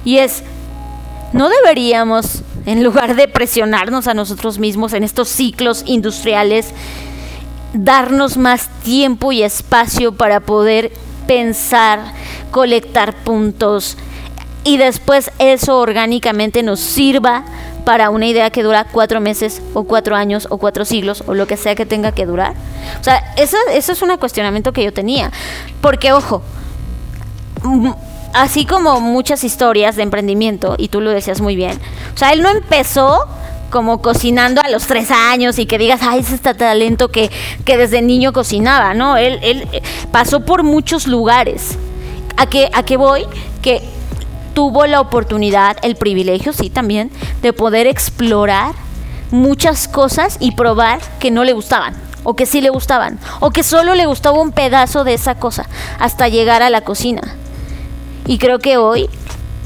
[0.04, 0.42] Y es,
[1.32, 6.72] no deberíamos en lugar de presionarnos a nosotros mismos en estos ciclos industriales,
[7.72, 10.92] darnos más tiempo y espacio para poder
[11.27, 12.00] pensar,
[12.50, 13.96] colectar puntos
[14.64, 17.44] y después eso orgánicamente nos sirva
[17.85, 21.46] para una idea que dura cuatro meses o cuatro años o cuatro siglos o lo
[21.46, 22.55] que sea que tenga que durar.
[22.98, 25.31] O sea, eso, es un cuestionamiento que yo tenía.
[25.83, 26.42] Porque, ojo,
[28.34, 31.78] así como muchas historias de emprendimiento, y tú lo decías muy bien,
[32.14, 33.20] o sea, él no empezó
[33.70, 37.30] como cocinando a los tres años y que digas, ay, ese este talento que,
[37.64, 39.16] que desde niño cocinaba, ¿no?
[39.16, 41.76] Él, él eh, pasó por muchos lugares.
[42.36, 43.24] ¿A qué, ¿A qué voy?
[43.62, 43.82] Que
[44.54, 47.10] tuvo la oportunidad, el privilegio, sí, también,
[47.42, 48.74] de poder explorar
[49.32, 53.64] muchas cosas y probar que no le gustaban, o que sí le gustaban, o que
[53.64, 55.66] solo le gustaba un pedazo de esa cosa,
[55.98, 57.34] hasta llegar a la cocina.
[58.26, 59.08] Y creo que hoy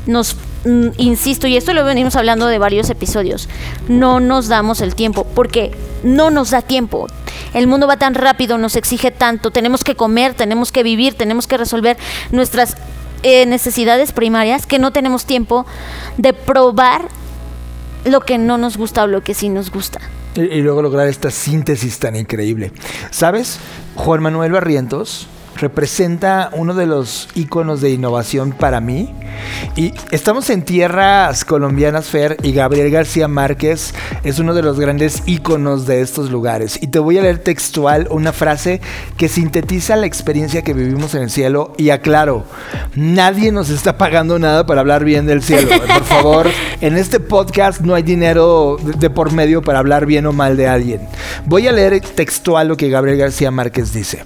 [0.06, 3.48] nos, mm, insisto, y esto lo venimos hablando de varios episodios,
[3.88, 7.06] no nos damos el tiempo, porque no nos da tiempo.
[7.54, 11.46] El mundo va tan rápido, nos exige tanto, tenemos que comer, tenemos que vivir, tenemos
[11.46, 11.96] que resolver
[12.32, 12.76] nuestras
[13.22, 15.66] eh, necesidades primarias que no tenemos tiempo
[16.16, 17.08] de probar
[18.04, 20.00] lo que no nos gusta o lo que sí nos gusta.
[20.34, 22.72] Y, y luego lograr esta síntesis tan increíble.
[23.10, 23.58] ¿Sabes?
[23.96, 29.14] Juan Manuel Barrientos representa uno de los iconos de innovación para mí.
[29.76, 33.94] Y estamos en tierras colombianas, Fer, y Gabriel García Márquez
[34.24, 36.78] es uno de los grandes iconos de estos lugares.
[36.82, 38.80] Y te voy a leer textual una frase
[39.16, 41.72] que sintetiza la experiencia que vivimos en el cielo.
[41.76, 42.44] Y aclaro,
[42.94, 45.68] nadie nos está pagando nada para hablar bien del cielo.
[45.86, 46.46] Por favor,
[46.80, 50.68] en este podcast no hay dinero de por medio para hablar bien o mal de
[50.68, 51.00] alguien.
[51.46, 54.24] Voy a leer textual lo que Gabriel García Márquez dice.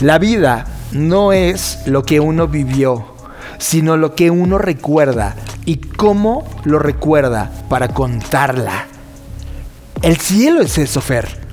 [0.00, 3.14] La vida no es lo que uno vivió,
[3.58, 5.36] sino lo que uno recuerda.
[5.64, 8.86] Y cómo lo recuerda para contarla.
[10.02, 11.43] El cielo es eso, Fer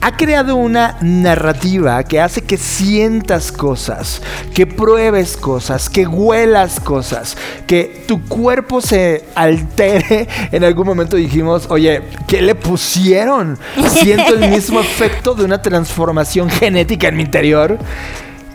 [0.00, 4.22] ha creado una narrativa que hace que sientas cosas,
[4.54, 10.28] que pruebes cosas, que huelas cosas, que tu cuerpo se altere.
[10.50, 13.58] En algún momento dijimos, oye, ¿qué le pusieron?
[13.90, 17.78] Siento el mismo efecto de una transformación genética en mi interior.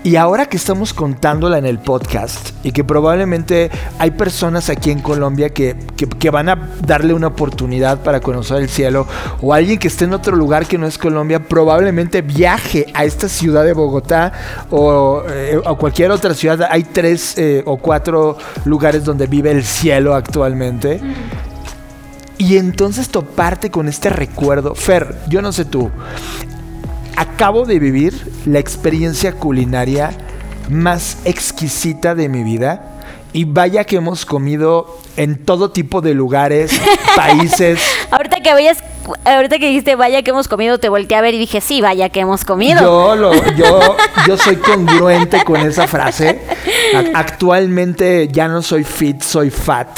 [0.03, 4.99] Y ahora que estamos contándola en el podcast y que probablemente hay personas aquí en
[4.99, 5.77] Colombia que,
[6.29, 9.07] van a darle una oportunidad para conocer el cielo
[9.41, 13.29] o alguien que esté en otro lugar que no es Colombia, probablemente viaje a esta
[13.29, 14.33] ciudad de Bogotá
[14.71, 16.67] o, eh, cualquier otra ciudad.
[16.69, 20.99] Hay tres eh, o cuatro lugares donde vive el cielo actualmente.
[22.37, 24.75] Y entonces toparte con este recuerdo.
[24.75, 25.89] Fer, yo no sé tú,
[27.15, 30.11] acabo de vivir la experiencia culinaria
[30.69, 32.89] más exquisita de mi vida.
[33.35, 36.79] Y vaya que hemos comido en todo tipo de lugares,
[37.15, 37.79] países.
[38.11, 38.77] ahorita que vayas,
[39.25, 42.09] ahorita que dijiste vaya que hemos comido, te volteé a ver y dije, sí, vaya
[42.09, 42.79] que hemos comido.
[42.79, 43.97] Yo, lo, yo,
[44.27, 46.41] yo soy congruente con esa frase.
[47.15, 49.89] Actualmente ya no soy fit, soy fat.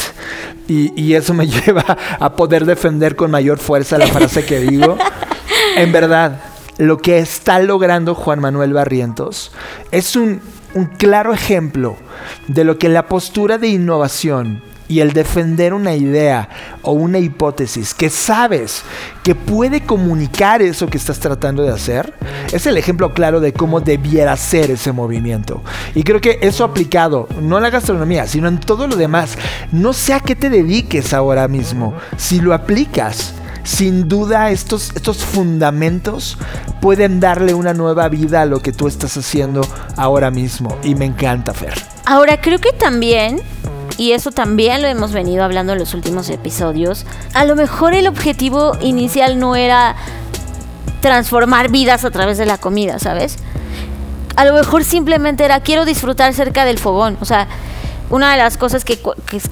[0.70, 1.84] Y, y eso me lleva
[2.20, 4.98] a poder defender con mayor fuerza la frase que digo.
[5.76, 6.40] En verdad,
[6.78, 9.52] lo que está logrando Juan Manuel Barrientos
[9.92, 10.42] es un,
[10.98, 11.96] claro ejemplo
[12.48, 16.50] de lo que la postura de innovación y el defender una idea
[16.82, 18.84] o una hipótesis que sabes
[19.24, 22.14] que puede comunicar eso que estás tratando de hacer,
[22.52, 25.64] es el ejemplo claro de cómo debiera ser ese movimiento.
[25.96, 29.38] Y creo que eso aplicado, no en la gastronomía, sino en todo lo demás,
[29.72, 33.34] no sé a qué te dediques ahora mismo, si lo aplicas
[33.66, 36.38] sin duda estos, estos fundamentos
[36.80, 40.78] pueden darle una nueva vida a lo que tú estás haciendo ahora mismo.
[40.84, 41.74] Y me encanta, Fer.
[42.06, 43.42] Ahora, creo que también
[43.98, 48.08] y eso también lo hemos venido hablando en los últimos episodios, a lo mejor el
[48.08, 49.96] objetivo inicial no era
[51.02, 53.38] transformar vidas a través de la comida, ¿sabes?
[54.36, 57.48] A lo mejor simplemente era quiero disfrutar cerca del fogón, o sea,
[58.10, 59.00] una de las cosas que,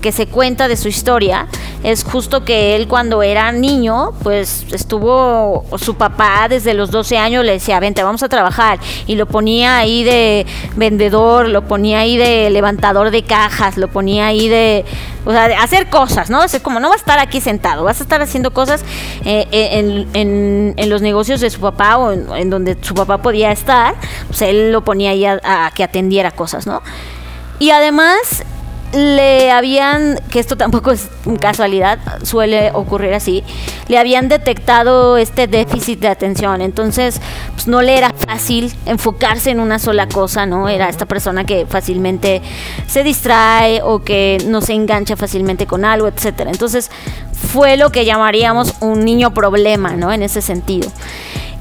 [0.01, 1.47] que, se cuenta de su historia
[1.83, 7.43] es justo que él cuando era niño, pues estuvo su papá desde los 12 años,
[7.43, 8.79] le decía, vente, vamos a trabajar.
[9.07, 14.27] Y lo ponía ahí de vendedor, lo ponía ahí de levantador de cajas, lo ponía
[14.27, 14.85] ahí de,
[15.25, 16.41] o sea, de hacer cosas, ¿no?
[16.41, 18.83] O como no va a estar aquí sentado, vas a estar haciendo cosas
[19.25, 23.51] eh, eh, en, en, los negocios de su papá o en, donde su papá podía
[23.51, 23.95] estar,
[24.27, 26.81] pues él lo ponía ahí a, a que atendiera cosas, ¿no?
[27.59, 28.43] Y además
[28.93, 33.43] le habían, que esto tampoco es casualidad, suele ocurrir así,
[33.87, 37.19] le habían detectado este déficit de atención, entonces
[37.55, 40.69] pues, no le era fácil enfocarse en una sola cosa, ¿no?
[40.69, 42.41] Era esta persona que fácilmente
[42.85, 46.51] se distrae o que no se engancha fácilmente con algo, etcétera.
[46.51, 46.91] Entonces
[47.51, 50.11] fue lo que llamaríamos un niño problema, ¿no?
[50.11, 50.91] En ese sentido.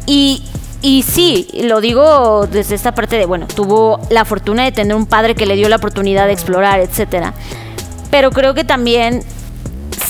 [0.05, 0.43] Y
[0.83, 5.07] y sí, lo digo desde esta parte de, bueno, tuvo la fortuna de tener un
[5.07, 7.35] padre que le dio la oportunidad de explorar, etcétera.
[8.11, 9.23] Pero creo que también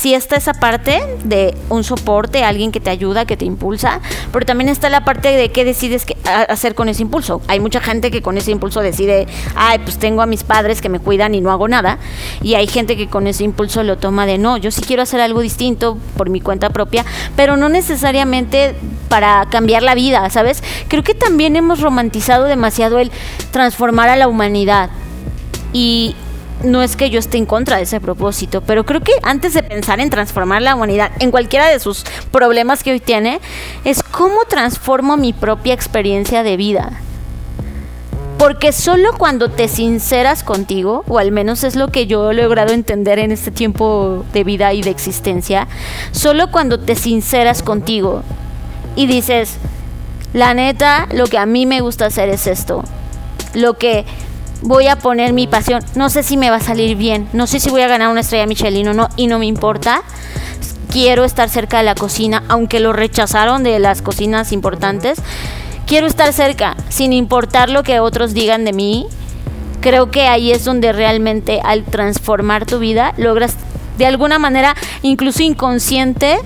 [0.02, 4.00] sí está esa parte de un soporte, alguien que te ayuda, que te impulsa,
[4.32, 7.40] pero también está la parte de qué decides hacer con ese impulso.
[7.46, 10.88] Hay mucha gente que con ese impulso decide, ay, pues tengo a mis padres que
[10.88, 11.98] me cuidan y no hago nada.
[12.42, 15.20] Y hay gente que con ese impulso lo toma de, no, yo sí quiero hacer
[15.20, 17.04] algo distinto por mi cuenta propia,
[17.36, 18.74] pero no necesariamente
[19.08, 20.64] para cambiar la vida, ¿sabes?
[20.88, 23.12] Creo que también hemos romantizado demasiado el
[23.52, 24.90] transformar a la humanidad.
[25.72, 26.16] Y
[26.64, 29.62] no es que yo esté en contra de ese propósito, pero creo que antes de
[29.62, 33.40] pensar en transformar la humanidad en cualquiera de sus problemas que hoy tiene,
[33.84, 37.00] es cómo transformo mi propia experiencia de vida.
[38.38, 42.72] Porque solo cuando te sinceras contigo, o al menos es lo que yo he logrado
[42.72, 45.68] entender en este tiempo de vida y de existencia,
[46.10, 48.22] solo cuando te sinceras contigo
[48.96, 49.58] y dices,
[50.32, 52.82] la neta, lo que a mí me gusta hacer es esto.
[53.54, 54.04] Lo que
[54.62, 55.84] voy a poner mi pasión.
[55.94, 58.20] No sé si me va a salir bien, no sé si voy a ganar una
[58.20, 60.02] estrella Michelin o no, y no me importa.
[60.90, 65.18] Quiero estar cerca de la cocina, aunque lo rechazaron de las cocinas importantes.
[65.86, 69.06] Quiero estar cerca, sin importar lo que otros digan de mí.
[69.80, 73.56] Creo que ahí es donde realmente al transformar tu vida logras
[73.98, 76.38] de alguna manera, incluso inconsciente,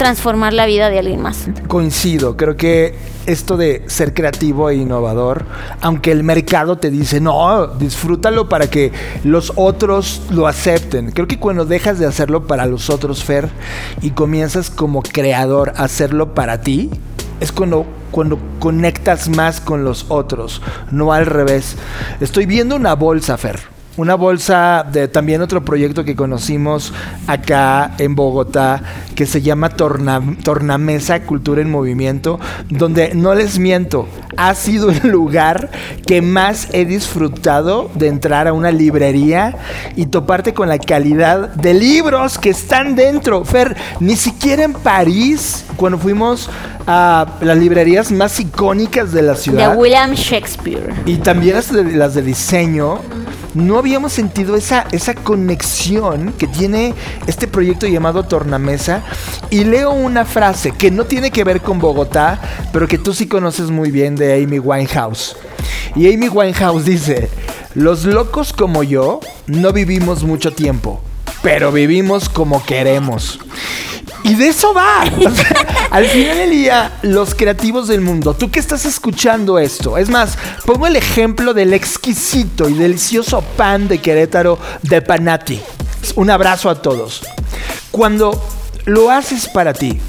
[0.00, 1.46] transformar la vida de alguien más.
[1.68, 2.94] Coincido, creo que
[3.26, 5.44] esto de ser creativo e innovador,
[5.82, 8.92] aunque el mercado te dice, no, disfrútalo para que
[9.24, 11.10] los otros lo acepten.
[11.10, 13.50] Creo que cuando dejas de hacerlo para los otros, Fer,
[14.00, 16.88] y comienzas como creador a hacerlo para ti,
[17.38, 21.76] es cuando, cuando conectas más con los otros, no al revés.
[22.22, 26.92] Estoy viendo una bolsa, Fer una bolsa de también otro proyecto que conocimos
[27.26, 28.82] acá en Bogotá
[29.14, 35.70] que se llama Tornamesa Cultura en Movimiento, donde no les miento, ha sido el lugar
[36.06, 39.56] que más he disfrutado de entrar a una librería
[39.96, 43.44] y toparte con la calidad de libros que están dentro.
[43.44, 46.48] Fer, ni siquiera en París, cuando fuimos
[46.86, 49.72] a las librerías más icónicas de la ciudad.
[49.72, 50.94] De William Shakespeare.
[51.06, 53.00] Y también las de, las de diseño
[53.54, 56.94] no habíamos sentido esa, esa conexión que tiene
[57.26, 59.02] este proyecto llamado Tornamesa.
[59.50, 62.40] Y leo una frase que no tiene que ver con Bogotá,
[62.72, 65.36] pero que tú sí conoces muy bien de Amy Winehouse.
[65.96, 67.28] Y Amy Winehouse dice,
[67.74, 71.00] los locos como yo no vivimos mucho tiempo,
[71.42, 73.38] pero vivimos como queremos.
[74.22, 75.02] Y de eso va.
[75.90, 80.36] al final del día, los creativos del mundo, tú que estás escuchando esto, es más,
[80.66, 85.60] pongo el ejemplo del exquisito y delicioso pan de Querétaro de Panati.
[86.16, 87.22] Un abrazo a todos.
[87.90, 88.46] Cuando
[88.84, 90.00] lo haces para ti,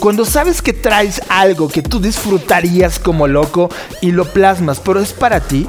[0.00, 3.68] cuando sabes que traes algo que tú disfrutarías como loco
[4.00, 5.68] y lo plasmas, pero es para ti,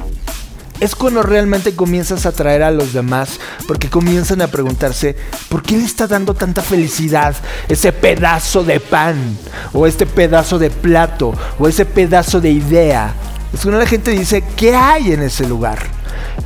[0.80, 5.16] es cuando realmente comienzas a atraer a los demás, porque comienzan a preguntarse,
[5.48, 7.34] ¿por qué le está dando tanta felicidad
[7.68, 9.36] ese pedazo de pan?
[9.72, 13.14] O este pedazo de plato, o ese pedazo de idea.
[13.52, 15.78] Es cuando la gente dice, ¿qué hay en ese lugar?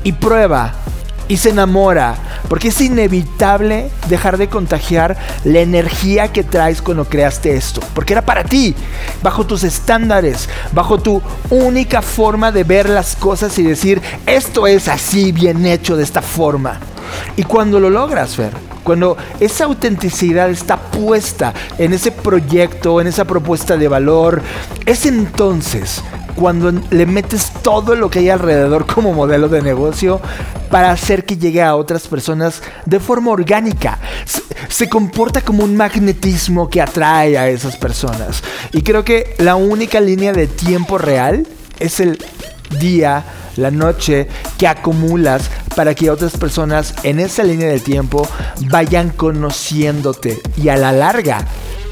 [0.04, 0.74] Y prueba,
[1.28, 2.16] y se enamora,
[2.48, 8.22] porque es inevitable dejar de contagiar la energía que traes cuando creaste esto, porque era
[8.22, 8.74] para ti,
[9.22, 14.88] bajo tus estándares, bajo tu única forma de ver las cosas y decir, esto es
[14.88, 16.80] así, bien hecho de esta forma.
[17.36, 18.52] Y cuando lo logras, Fer,
[18.82, 24.42] cuando esa autenticidad está puesta en ese proyecto, en esa propuesta de valor,
[24.86, 26.02] es entonces
[26.38, 30.20] cuando le metes todo lo que hay alrededor como modelo de negocio
[30.70, 33.98] para hacer que llegue a otras personas de forma orgánica.
[34.68, 38.42] Se, comporta como un magnetismo que atrae a esas personas.
[38.72, 41.46] Y creo que la única línea de tiempo real
[41.80, 42.18] es el
[42.78, 43.24] día,
[43.56, 48.28] la noche que acumulas para que otras personas en esa línea de tiempo
[48.66, 51.46] vayan conociéndote y a la larga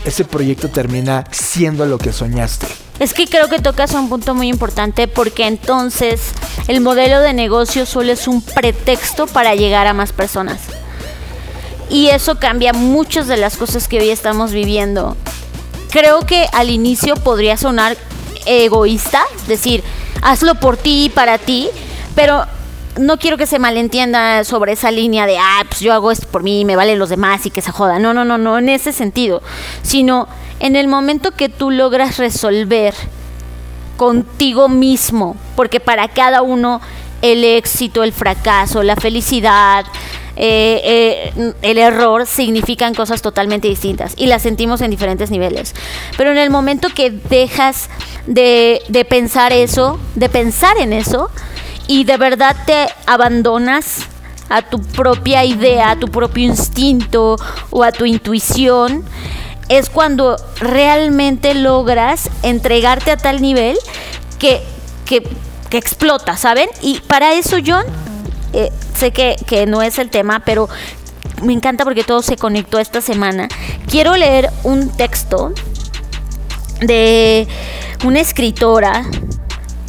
[0.05, 2.67] ese proyecto termina siendo lo que soñaste.
[2.99, 6.21] Es que creo que tocas un punto muy importante porque entonces
[6.69, 10.61] el modelo de negocio solo es un pretexto para llegar a más personas.
[11.91, 15.17] Y eso cambia muchas de las cosas que hoy estamos viviendo.
[15.91, 17.97] Creo que al inicio podría sonar
[18.47, 19.83] egoísta, decir,
[20.23, 21.69] hazlo por ti y para ti,
[22.15, 22.45] pero
[22.99, 26.43] no quiero que se malentienda sobre esa línea de, ah, pues yo hago esto por
[26.43, 27.99] mí, me valen los demás y que se joda.
[27.99, 29.43] No, no, no, no, en ese sentido,
[29.83, 30.29] sino
[30.61, 32.95] en el momento que tú logras resolver
[33.97, 36.81] contigo mismo, porque para cada uno
[37.23, 39.85] el éxito, el fracaso, la felicidad,
[40.37, 45.75] eh, eh, el error significan cosas totalmente distintas y las sentimos en diferentes niveles.
[46.17, 47.89] Pero en el momento que dejas
[48.27, 51.31] de, de pensar eso, de pensar en eso,
[51.89, 54.07] y de verdad te abandonas
[54.49, 57.37] a tu propia idea, a tu propio instinto
[57.71, 59.05] o a tu intuición,
[59.69, 63.77] es cuando realmente logras entregarte a tal nivel
[64.39, 64.63] que,
[65.05, 65.23] que,
[65.77, 66.71] explota, ¿saben?
[66.81, 67.85] Y para eso, John,
[68.53, 70.69] eh, sé que, que no es el tema, pero
[71.43, 73.49] me encanta porque todo se conectó esta semana.
[73.89, 75.53] Quiero leer un texto
[76.81, 77.47] de
[78.05, 79.05] una escritora,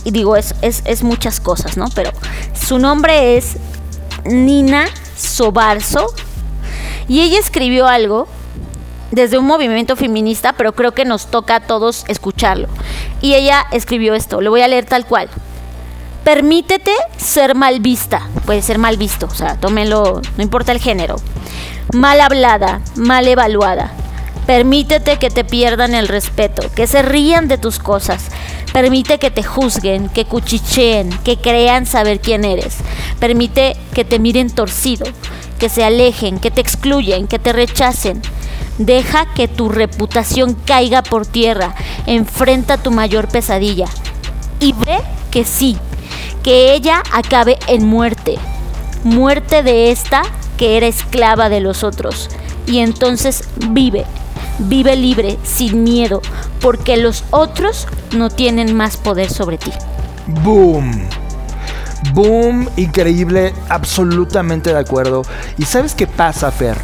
[0.03, 1.87] y digo, es, es, es muchas cosas, ¿no?
[1.93, 2.11] Pero
[2.53, 3.57] su nombre es
[4.25, 4.87] Nina
[5.17, 6.13] Sobarzo,
[7.07, 8.27] y ella escribió algo
[9.11, 12.67] desde un movimiento feminista, pero creo que nos toca a todos escucharlo.
[13.21, 15.29] Y ella escribió esto, lo voy a leer tal cual.
[16.27, 21.15] Permítete ser mal vista, puede ser mal visto, o sea, tómenlo, no importa el género.
[21.93, 23.93] Mal hablada, mal evaluada.
[24.45, 28.25] Permítete que te pierdan el respeto, que se rían de tus cosas.
[28.73, 32.75] Permite que te juzguen, que cuchicheen, que crean saber quién eres.
[33.21, 35.05] Permite que te miren torcido,
[35.59, 38.21] que se alejen, que te excluyen, que te rechacen.
[38.79, 41.73] Deja que tu reputación caiga por tierra.
[42.05, 43.87] Enfrenta tu mayor pesadilla.
[44.59, 44.97] Y ve
[45.31, 45.77] que sí,
[46.47, 48.37] que ella acabe en muerte.
[49.03, 50.21] Muerte de esta
[50.57, 52.29] que era esclava de los otros.
[52.65, 54.05] Y entonces vive,
[54.57, 56.21] vive libre, sin miedo,
[56.61, 57.85] porque los otros
[58.15, 59.73] no tienen más poder sobre ti.
[60.41, 61.09] Boom.
[62.13, 65.23] Boom, increíble, absolutamente de acuerdo.
[65.57, 66.77] ¿Y sabes qué pasa, Fer?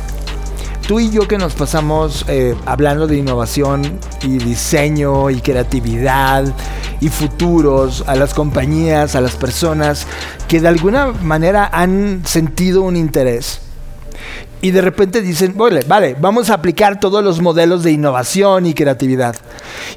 [0.88, 6.44] Tú y yo que nos pasamos eh, hablando de innovación y diseño y creatividad
[7.00, 10.06] y futuros a las compañías, a las personas
[10.50, 13.62] que de alguna manera han sentido un interés.
[14.62, 18.74] Y de repente dicen, vale, vale, vamos a aplicar todos los modelos de innovación y
[18.74, 19.38] creatividad.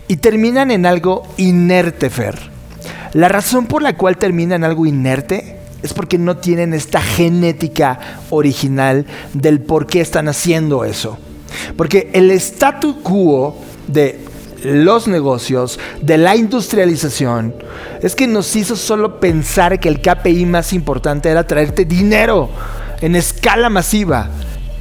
[0.06, 2.38] Y terminan en algo inerte, Fer.
[3.12, 5.56] La razón por la cual terminan en algo inerte
[5.86, 7.98] es porque no tienen esta genética
[8.30, 11.18] original del por qué están haciendo eso.
[11.76, 13.56] Porque el statu quo
[13.86, 14.20] de
[14.62, 17.54] los negocios, de la industrialización,
[18.02, 22.50] es que nos hizo solo pensar que el KPI más importante era traerte dinero
[23.00, 24.28] en escala masiva.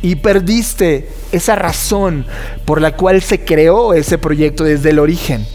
[0.01, 2.25] Y perdiste esa razón
[2.65, 5.45] por la cual se creó ese proyecto desde el origen.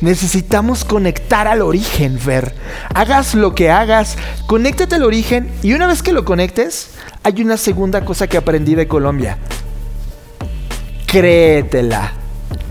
[0.00, 2.54] Necesitamos conectar al origen, Ver.
[2.94, 4.16] Hagas lo que hagas,
[4.46, 6.90] conéctate al origen y una vez que lo conectes,
[7.22, 9.38] hay una segunda cosa que aprendí de Colombia.
[11.06, 12.17] Créetela.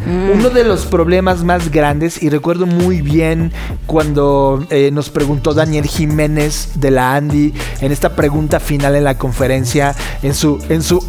[0.06, 0.32] Mm.
[0.32, 3.52] Uno de los problemas más grandes, y recuerdo muy bien
[3.86, 9.18] cuando eh, nos preguntó Daniel Jiménez de la Andy en esta pregunta final en la
[9.18, 11.04] conferencia, en su, en su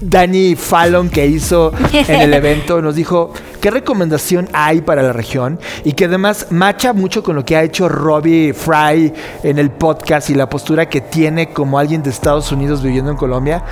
[0.00, 5.60] Danny Fallon que hizo en el evento, nos dijo qué recomendación hay para la región
[5.84, 9.12] y que además macha mucho con lo que ha hecho Robbie Fry
[9.42, 13.16] en el podcast y la postura que tiene como alguien de Estados Unidos viviendo en
[13.16, 13.64] Colombia,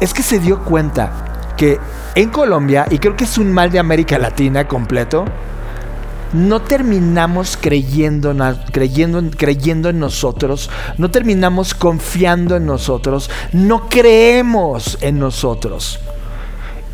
[0.00, 1.78] es que se dio cuenta que
[2.14, 5.24] en Colombia, y creo que es un mal de América Latina completo,
[6.32, 8.34] no terminamos creyendo,
[8.72, 16.00] creyendo, creyendo en nosotros, no terminamos confiando en nosotros, no creemos en nosotros.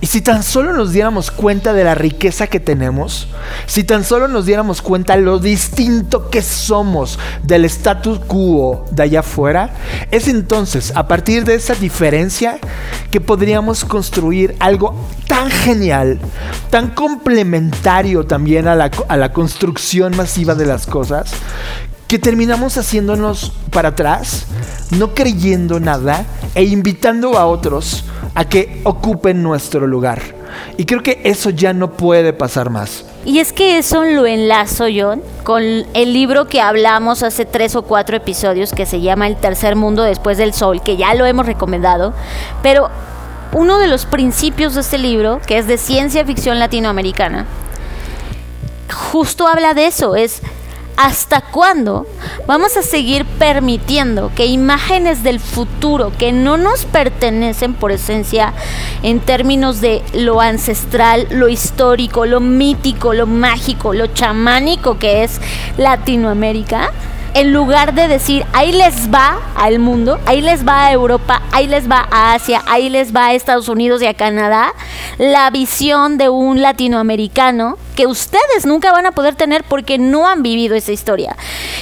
[0.00, 3.28] Y si tan solo nos diéramos cuenta de la riqueza que tenemos,
[3.66, 9.20] si tan solo nos diéramos cuenta lo distinto que somos del status quo de allá
[9.20, 9.74] afuera,
[10.10, 12.58] es entonces a partir de esa diferencia
[13.10, 14.94] que podríamos construir algo
[15.26, 16.18] tan genial,
[16.70, 21.30] tan complementario también a la, a la construcción masiva de las cosas,
[22.10, 24.44] que terminamos haciéndonos para atrás,
[24.98, 26.24] no creyendo nada
[26.56, 28.04] e invitando a otros
[28.34, 30.20] a que ocupen nuestro lugar.
[30.76, 33.04] Y creo que eso ya no puede pasar más.
[33.24, 37.82] Y es que eso lo enlazo yo con el libro que hablamos hace tres o
[37.82, 41.46] cuatro episodios que se llama El tercer mundo después del sol, que ya lo hemos
[41.46, 42.12] recomendado,
[42.60, 42.90] pero
[43.52, 47.46] uno de los principios de este libro, que es de ciencia ficción latinoamericana,
[49.12, 50.42] justo habla de eso, es
[51.02, 52.06] ¿Hasta cuándo
[52.46, 58.52] vamos a seguir permitiendo que imágenes del futuro que no nos pertenecen por esencia
[59.02, 65.40] en términos de lo ancestral, lo histórico, lo mítico, lo mágico, lo chamánico que es
[65.78, 66.92] Latinoamérica,
[67.34, 71.66] en lugar de decir, ahí les va al mundo, ahí les va a Europa, ahí
[71.66, 74.72] les va a Asia, ahí les va a Estados Unidos y a Canadá,
[75.18, 80.42] la visión de un latinoamericano que ustedes nunca van a poder tener porque no han
[80.42, 81.36] vivido esa historia.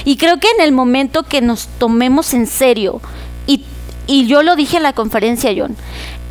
[0.05, 3.01] Y creo que en el momento que nos tomemos en serio,
[3.47, 3.63] y,
[4.05, 5.75] y yo lo dije en la conferencia, John,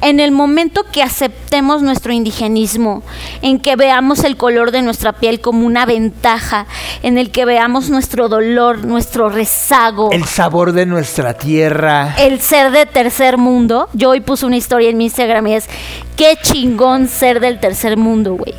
[0.00, 3.02] en el momento que aceptemos nuestro indigenismo,
[3.42, 6.66] en que veamos el color de nuestra piel como una ventaja,
[7.02, 12.14] en el que veamos nuestro dolor, nuestro rezago, El sabor de nuestra tierra.
[12.18, 13.88] el ser de tercer mundo.
[13.92, 15.68] Yo hoy puse una historia en mi Instagram y es
[16.16, 18.54] qué chingón ser del tercer mundo, güey.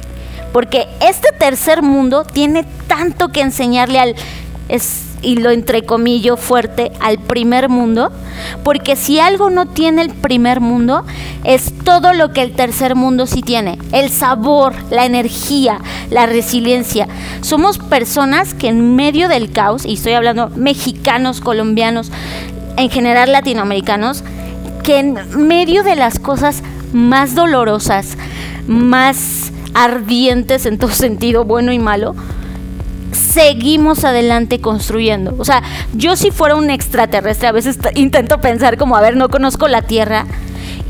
[0.52, 4.16] Porque este tercer mundo tiene tanto que enseñarle al
[4.68, 8.12] es y lo entrecomillo fuerte al primer mundo,
[8.64, 11.04] porque si algo no tiene el primer mundo,
[11.44, 17.08] es todo lo que el tercer mundo sí tiene, el sabor, la energía, la resiliencia.
[17.42, 22.12] Somos personas que en medio del caos, y estoy hablando mexicanos, colombianos,
[22.78, 24.24] en general latinoamericanos,
[24.84, 26.64] que en medio de las cosas
[26.94, 28.18] más dolorosas,
[28.68, 32.16] más ardientes en todo sentido, bueno y malo,
[33.40, 35.34] seguimos adelante construyendo.
[35.38, 35.64] O sea,
[35.94, 39.82] yo si fuera un extraterrestre, a veces intento pensar como, a ver, no conozco la
[39.82, 40.26] Tierra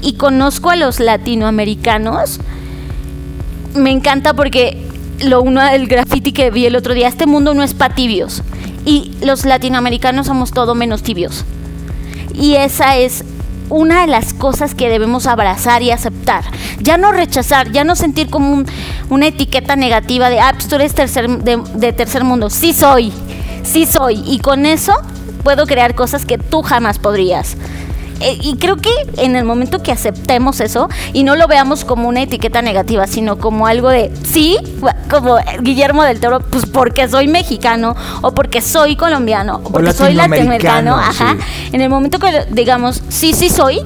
[0.02, 2.40] y conozco a los latinoamericanos.
[3.76, 4.84] Me encanta porque
[5.20, 8.42] lo uno del graffiti que vi el otro día, este mundo no es para tibios.
[8.84, 11.46] Y los latinoamericanos somos todo menos tibios.
[12.34, 13.26] Y esa es
[13.70, 16.44] una de las cosas que debemos abrazar y aceptar.
[16.80, 18.66] Ya no rechazar, ya no sentir como un-
[19.10, 22.50] una etiqueta negativa de, ah, pues tú eres tercer, de, de tercer mundo.
[22.50, 23.14] Sí soy,
[23.64, 24.24] sí soy.
[24.26, 24.94] Y con eso
[25.44, 27.56] puedo crear cosas que tú jamás podrías.
[28.20, 32.08] Eh, y creo que en el momento que aceptemos eso y no lo veamos como
[32.08, 34.58] una etiqueta negativa, sino como algo de, sí,
[35.10, 40.14] como Guillermo del Toro, pues porque soy mexicano o porque soy colombiano o porque soy
[40.14, 41.46] latinoamericano, latinoamericano, ajá.
[41.46, 41.70] sí.
[41.74, 43.82] En el momento que digamos, sí, sí soy,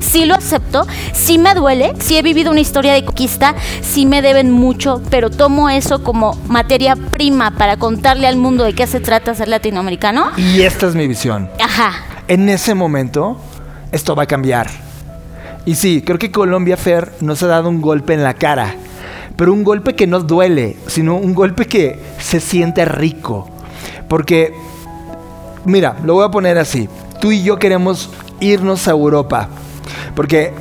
[0.00, 4.22] sí lo acepto, sí me duele, sí he vivido una historia de conquista, sí me
[4.22, 9.00] deben mucho, pero tomo eso como materia prima para contarle al mundo de qué se
[9.00, 10.30] trata ser latinoamericano.
[10.36, 11.50] Y esta es mi visión.
[11.62, 11.92] Ajá.
[12.28, 13.38] En ese momento,
[13.92, 14.68] esto va a cambiar.
[15.64, 18.74] Y sí, creo que Colombia Fer nos ha dado un golpe en la cara.
[19.36, 23.48] Pero un golpe que no duele, sino un golpe que se siente rico.
[24.08, 24.54] Porque,
[25.64, 26.88] mira, lo voy a poner así.
[27.20, 28.10] Tú y yo queremos
[28.40, 29.48] irnos a Europa.
[30.14, 30.52] Porque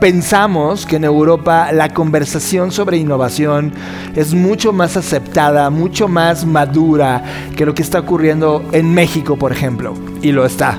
[0.00, 3.72] pensamos que en Europa la conversación sobre innovación
[4.14, 7.22] es mucho más aceptada, mucho más madura
[7.56, 9.94] que lo que está ocurriendo en México, por ejemplo.
[10.22, 10.78] Y lo está.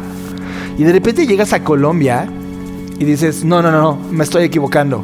[0.77, 2.29] Y de repente llegas a Colombia
[2.99, 5.03] y dices, no, no, no, no, me estoy equivocando.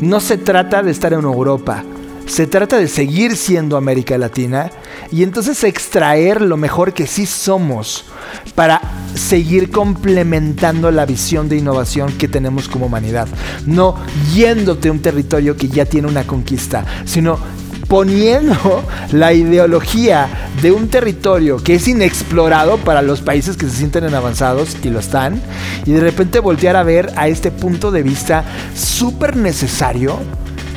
[0.00, 1.84] No se trata de estar en Europa.
[2.26, 4.70] Se trata de seguir siendo América Latina
[5.10, 8.06] y entonces extraer lo mejor que sí somos
[8.54, 8.80] para
[9.14, 13.28] seguir complementando la visión de innovación que tenemos como humanidad.
[13.66, 13.96] No
[14.34, 17.38] yéndote a un territorio que ya tiene una conquista, sino
[17.92, 18.82] poniendo
[19.12, 24.14] la ideología de un territorio que es inexplorado para los países que se sienten en
[24.14, 25.42] avanzados y lo están,
[25.84, 30.16] y de repente voltear a ver a este punto de vista súper necesario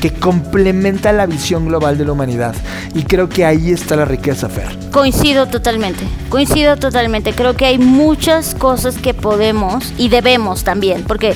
[0.02, 2.54] que complementa la visión global de la humanidad.
[2.94, 4.78] Y creo que ahí está la riqueza, Fer.
[4.92, 7.32] Coincido totalmente, coincido totalmente.
[7.32, 11.34] Creo que hay muchas cosas que podemos y debemos también, porque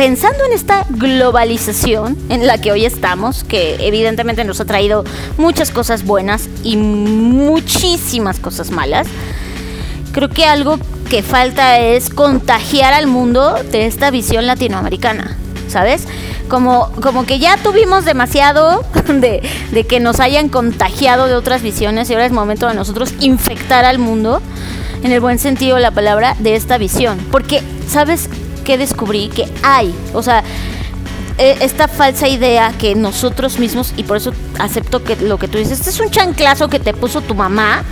[0.00, 5.04] pensando en esta globalización en la que hoy estamos, que evidentemente nos ha traído
[5.36, 9.06] muchas cosas buenas y muchísimas cosas malas,
[10.12, 10.78] creo que algo
[11.10, 15.36] que falta es contagiar al mundo de esta visión latinoamericana,
[15.68, 16.08] ¿sabes?
[16.48, 22.08] como, como que ya tuvimos demasiado de, de que nos hayan contagiado de otras visiones
[22.08, 24.40] y ahora es momento de nosotros infectar al mundo,
[25.02, 27.18] en el buen sentido de la palabra, de esta visión.
[27.30, 28.30] Porque, ¿sabes
[28.70, 29.28] qué descubrí?
[29.28, 30.44] Que hay, o sea,
[31.38, 35.58] e, esta falsa idea que nosotros mismos, y por eso acepto que lo que tú
[35.58, 37.82] dices, este es un chanclazo que te puso tu mamá,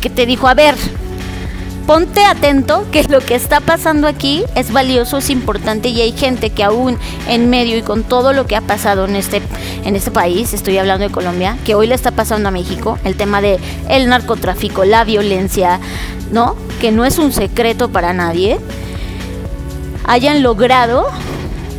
[0.00, 0.74] que te dijo, a ver,
[1.86, 6.50] ponte atento que lo que está pasando aquí es valioso, es importante y hay gente
[6.50, 9.40] que aún en medio y con todo lo que ha pasado en este,
[9.84, 13.14] en este país, estoy hablando de Colombia, que hoy le está pasando a México, el
[13.14, 15.78] tema de el narcotráfico, la violencia,
[16.32, 16.56] ¿no?
[16.80, 18.58] Que no es un secreto para nadie,
[20.04, 21.06] hayan logrado,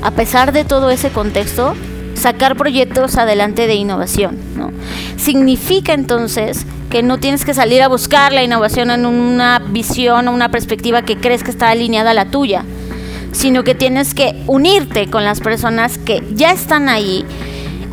[0.01, 1.73] a pesar de todo ese contexto,
[2.15, 4.71] sacar proyectos adelante de innovación, ¿no?
[5.17, 10.33] Significa entonces que no tienes que salir a buscar la innovación en una visión o
[10.33, 12.63] una perspectiva que crees que está alineada a la tuya,
[13.31, 17.25] sino que tienes que unirte con las personas que ya están ahí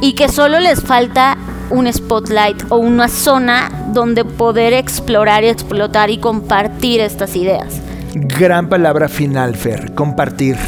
[0.00, 1.36] y que solo les falta
[1.70, 7.80] un spotlight o una zona donde poder explorar y explotar y compartir estas ideas.
[8.14, 10.58] Gran palabra final, Fer, compartir.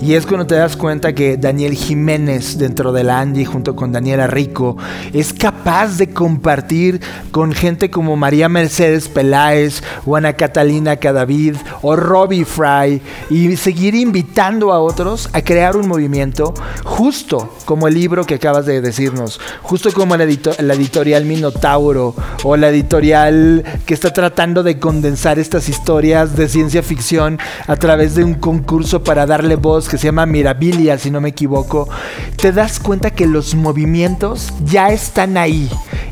[0.00, 3.90] Y es cuando te das cuenta que Daniel Jiménez, dentro de la Andy, junto con
[3.90, 4.76] Daniela Rico,
[5.12, 7.00] es capaz de compartir
[7.32, 13.96] con gente como María Mercedes Peláez, o Ana Catalina Cadavid, o Robbie Fry, y seguir
[13.96, 19.40] invitando a otros a crear un movimiento, justo como el libro que acabas de decirnos,
[19.62, 22.14] justo como la, la editorial Minotauro,
[22.44, 28.14] o la editorial que está tratando de condensar estas historias de ciencia ficción a través
[28.14, 31.88] de un concurso para darle voz que se llama Mirabilia, si no me equivoco,
[32.36, 35.68] te das cuenta que los movimientos ya están ahí,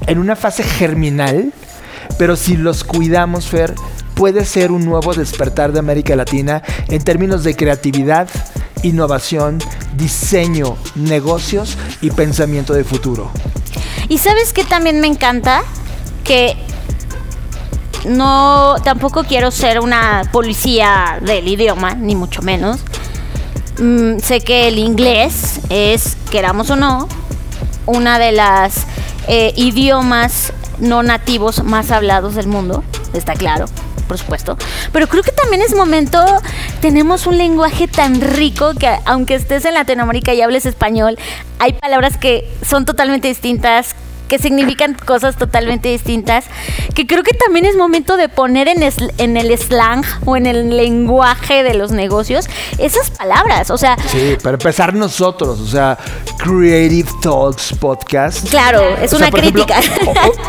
[0.09, 1.53] en una fase germinal,
[2.19, 3.75] pero si los cuidamos, Fer,
[4.15, 8.29] puede ser un nuevo despertar de América Latina en términos de creatividad,
[8.83, 9.59] innovación,
[9.97, 13.31] diseño, negocios y pensamiento de futuro.
[14.09, 15.63] Y sabes que también me encanta
[16.25, 16.57] que
[18.07, 22.81] no, tampoco quiero ser una policía del idioma, ni mucho menos.
[23.79, 27.09] Mm, sé que el inglés es, queramos o no,
[27.87, 28.87] una de las
[29.29, 32.83] eh, idiomas no nativos más hablados del mundo,
[33.15, 33.67] está claro,
[34.09, 34.59] por supuesto.
[34.93, 36.19] Pero creo que también es momento,
[36.81, 41.19] tenemos un lenguaje tan rico que aunque estés en Latinoamérica y hables español,
[41.59, 43.95] hay palabras que son totalmente distintas,
[44.29, 46.47] que significan cosas totalmente distintas,
[46.95, 48.83] que creo que también es momento de poner en,
[49.19, 52.47] en el slang o en el lenguaje de los negocios
[52.79, 53.97] esas palabras, o sea...
[54.07, 55.99] Sí, para empezar nosotros, o sea,
[56.39, 58.49] Creative Talks Podcast.
[58.49, 59.77] Claro, es una crítica.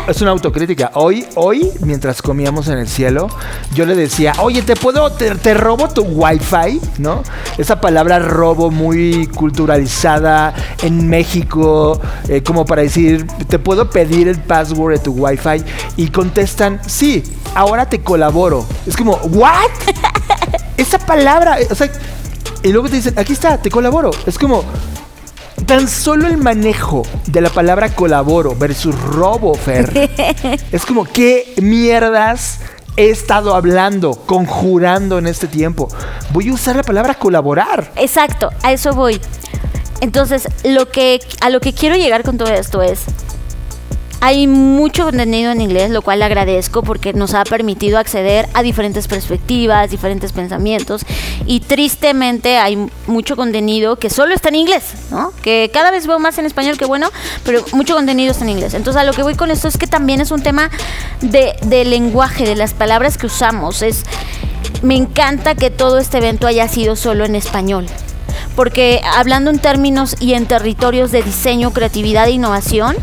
[0.08, 0.90] es una autocrítica.
[0.94, 3.28] Hoy, hoy, mientras comíamos en el cielo,
[3.74, 6.80] yo le decía, oye, ¿te puedo, te, robo tu wifi?
[6.98, 7.22] ¿No?
[7.58, 14.28] Esa palabra robo muy culturalizada en México, eh, como para decir, te puedo puedo pedir
[14.28, 15.64] el password de tu Wi-Fi
[15.96, 17.24] y contestan, sí,
[17.56, 18.64] ahora te colaboro.
[18.86, 19.68] Es como, ¿what?
[20.76, 21.90] Esa palabra, o sea,
[22.62, 24.12] y luego te dicen, aquí está, te colaboro.
[24.26, 24.62] Es como,
[25.66, 30.08] tan solo el manejo de la palabra colaboro versus robo, Fer.
[30.70, 32.60] es como, ¿qué mierdas
[32.96, 35.88] he estado hablando, conjurando en este tiempo?
[36.32, 37.90] Voy a usar la palabra colaborar.
[37.96, 39.20] Exacto, a eso voy.
[40.00, 43.00] Entonces, lo que, a lo que quiero llegar con todo esto es,
[44.24, 49.06] hay mucho contenido en inglés, lo cual agradezco porque nos ha permitido acceder a diferentes
[49.06, 51.02] perspectivas, diferentes pensamientos
[51.44, 55.30] y tristemente hay mucho contenido que solo está en inglés, ¿no?
[55.42, 57.10] Que cada vez veo más en español que bueno,
[57.44, 58.72] pero mucho contenido está en inglés.
[58.72, 60.70] Entonces a lo que voy con esto es que también es un tema
[61.20, 63.82] de, de lenguaje, de las palabras que usamos.
[63.82, 64.04] Es,
[64.80, 67.88] me encanta que todo este evento haya sido solo en español
[68.56, 72.96] porque hablando en términos y en territorios de diseño, creatividad e innovación,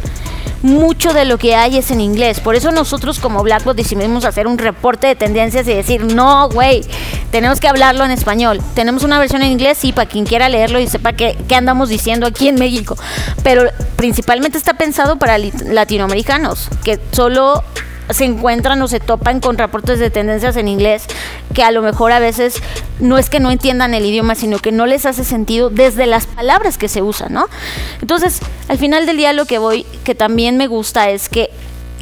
[0.63, 2.39] mucho de lo que hay es en inglés.
[2.39, 6.83] Por eso nosotros como Blackbot decidimos hacer un reporte de tendencias y decir, no, güey,
[7.31, 8.61] tenemos que hablarlo en español.
[8.75, 11.89] Tenemos una versión en inglés, sí, para quien quiera leerlo y sepa qué, qué andamos
[11.89, 12.97] diciendo aquí en México.
[13.43, 13.63] Pero
[13.95, 17.63] principalmente está pensado para latinoamericanos, que solo
[18.09, 21.05] se encuentran o se topan con reportes de tendencias en inglés
[21.53, 22.61] que a lo mejor a veces
[22.99, 26.25] no es que no entiendan el idioma, sino que no les hace sentido desde las
[26.25, 27.47] palabras que se usan, ¿no?
[28.01, 31.49] Entonces, al final del día lo que voy, que también me gusta es que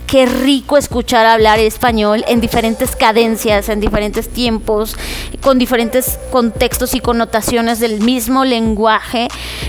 [0.09, 4.95] qué rico escuchar hablar español en diferentes cadencias, en diferentes tiempos,
[5.41, 9.27] con diferentes contextos y connotaciones del mismo lenguaje.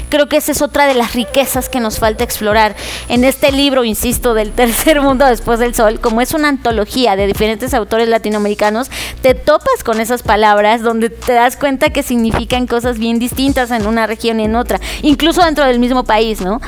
[0.08, 2.74] Creo que esa es otra de las riquezas que nos falta explorar.
[3.08, 7.26] En este libro, insisto, del tercer mundo después del sol, como es una antología de
[7.26, 12.98] diferentes autores latinoamericanos, te topas con esas palabras donde te das cuenta que significan cosas
[12.98, 16.62] bien distintas en una región y en otra, incluso dentro del mismo país, ¿no?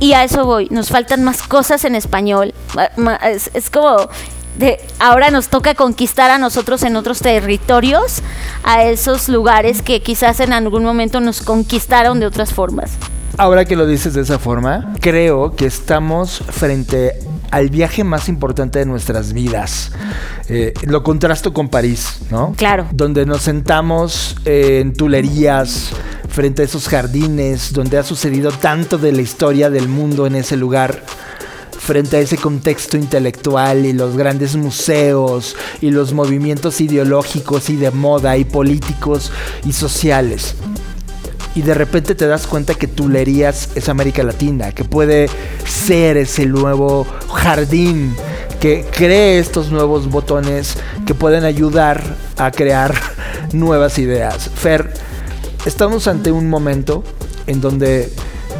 [0.00, 2.52] Y a eso voy, nos faltan más cosas en español.
[3.54, 3.96] Es, como
[4.58, 8.22] de, ahora nos toca conquistar a nosotros en otros territorios,
[8.62, 12.92] a esos lugares que quizás en algún momento nos conquistaron de otras formas.
[13.36, 17.18] Ahora que lo dices de esa forma, creo que estamos frente
[17.50, 19.90] al viaje más importante de nuestras vidas.
[20.48, 22.54] Eh, lo contrasto con París, ¿no?
[22.56, 22.86] Claro.
[22.92, 25.90] Donde nos sentamos en tulerías,
[26.28, 30.56] frente a esos jardines, donde ha sucedido tanto de la historia del mundo en ese
[30.56, 31.04] lugar
[31.86, 37.90] frente a ese contexto intelectual y los grandes museos y los movimientos ideológicos y de
[37.90, 39.30] moda y políticos
[39.66, 40.54] y sociales
[41.54, 45.28] y de repente te das cuenta que Tulerías es América Latina, que puede
[45.64, 48.14] ser ese nuevo jardín
[48.60, 50.76] que cree estos nuevos botones
[51.06, 52.94] que pueden ayudar a crear
[53.52, 54.50] nuevas ideas.
[54.54, 54.92] Fer,
[55.64, 57.04] estamos ante un momento
[57.46, 58.10] en donde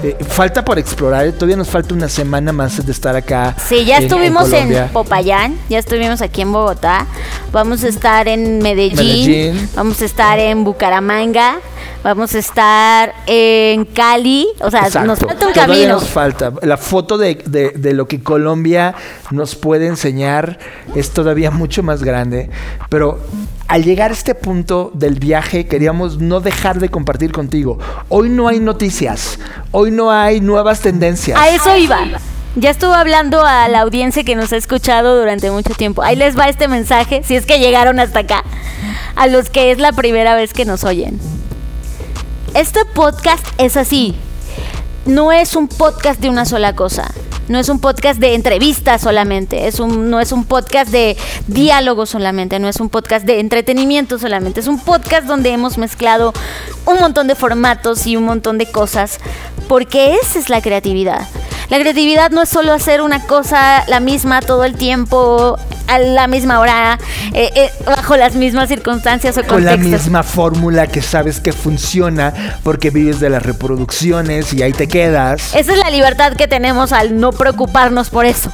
[0.04, 3.56] eh, falta por explorar, todavía nos falta una semana más de estar acá.
[3.66, 7.06] Sí, ya estuvimos en, Popayán, ya estuvimos aquí en Bogotá,
[7.50, 9.70] vamos a estar en Medellín.
[9.74, 11.56] vamos a estar en Bucaramanga,
[12.02, 14.46] Vamos a estar en Cali.
[14.60, 15.94] O sea, nos falta un camino.
[15.94, 16.52] Nos falta.
[16.62, 18.94] La foto de, de, lo que Colombia
[19.30, 20.58] nos puede enseñar
[20.94, 22.50] es todavía mucho más grande.
[22.90, 23.20] Pero
[23.68, 27.78] al llegar a este punto del viaje, queríamos no dejar de compartir contigo.
[28.08, 29.38] Hoy no hay noticias.
[29.70, 31.38] Hoy no hay nuevas tendencias.
[31.38, 31.98] A eso iba.
[32.56, 36.02] Ya estuvo hablando a la audiencia que nos ha escuchado durante mucho tiempo.
[36.02, 38.44] Ahí les va este mensaje, si es que llegaron hasta acá,
[39.16, 41.18] a los que es la primera vez que nos oyen.
[42.54, 44.14] Este podcast es así.
[45.06, 47.12] No es un podcast de una sola cosa.
[47.48, 51.16] No es un podcast de entrevistas solamente, es un, no es un podcast de
[51.48, 56.32] diálogo solamente, no es un podcast de entretenimiento solamente, es un podcast donde hemos mezclado
[56.86, 59.18] un montón de formatos y un montón de cosas,
[59.68, 61.28] porque esa es la creatividad.
[61.68, 66.26] La creatividad no es solo hacer una cosa la misma todo el tiempo, a la
[66.26, 66.98] misma hora,
[67.32, 72.32] eh, eh, bajo las mismas circunstancias o Con la misma fórmula que sabes que funciona
[72.62, 75.54] porque vives de las reproducciones y ahí te quedas.
[75.54, 78.52] Esa es la libertad que tenemos al no preocuparnos por eso.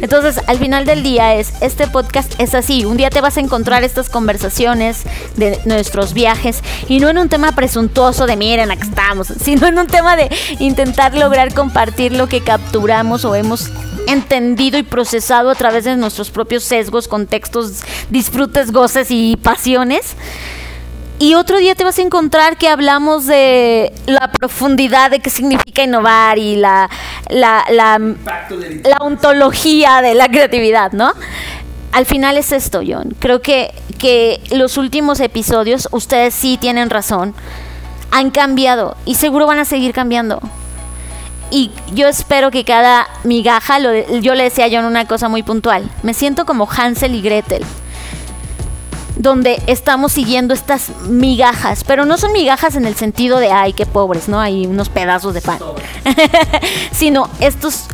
[0.00, 2.84] Entonces, al final del día es, este podcast es así.
[2.84, 5.02] Un día te vas a encontrar estas conversaciones
[5.36, 9.78] de nuestros viajes y no en un tema presuntuoso de miren, acá estamos, sino en
[9.78, 13.70] un tema de intentar lograr compartir lo que capturamos o hemos
[14.06, 20.16] entendido y procesado a través de nuestros propios sesgos, contextos, disfrutes, goces y pasiones.
[21.20, 25.84] Y otro día te vas a encontrar que hablamos de la profundidad de qué significa
[25.84, 26.88] innovar y la,
[27.28, 28.00] la, la,
[29.00, 31.12] ontología de la creatividad, ¿no?
[31.92, 33.14] Al final es esto, John.
[33.18, 37.34] Creo que, que los últimos episodios, ustedes sí tienen razón,
[38.10, 40.40] han cambiado y seguro van a seguir cambiando.
[41.50, 45.42] Y yo espero que cada migaja, lo yo le decía a John una cosa muy
[45.42, 47.66] puntual, me siento como Hansel y Gretel
[49.22, 53.84] donde estamos siguiendo estas migajas, pero no son migajas en el sentido de, ay, qué
[53.84, 54.40] pobres, ¿no?
[54.40, 55.58] Hay unos pedazos de pan,
[56.90, 57.84] sino estos,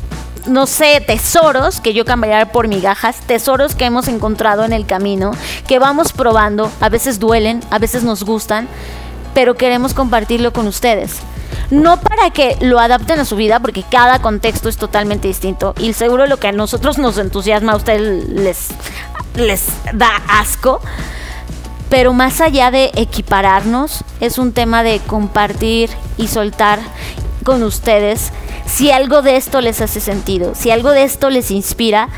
[0.47, 5.33] no sé, tesoros que yo cambiaría por migajas, tesoros que hemos encontrado en el camino,
[5.67, 8.69] que vamos probando, a veces duelen, a veces nos gustan,
[9.35, 11.17] pero queremos compartirlo con ustedes
[11.71, 15.75] no para que lo adapten a su vida, porque cada contexto es totalmente distinto.
[15.79, 18.69] Y seguro lo que a nosotros nos entusiasma a ustedes les,
[19.35, 20.81] les da asco.
[21.89, 26.81] Pero más allá de equipararnos, es un tema de compartir y soltar
[27.45, 28.33] con ustedes
[28.67, 32.09] si algo de esto les hace sentido, si algo de esto les inspira,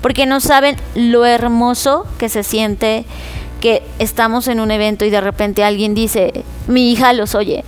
[0.00, 3.04] porque no saben lo hermoso que se siente
[3.60, 7.64] que estamos en un evento y de repente alguien dice, mi hija los oye,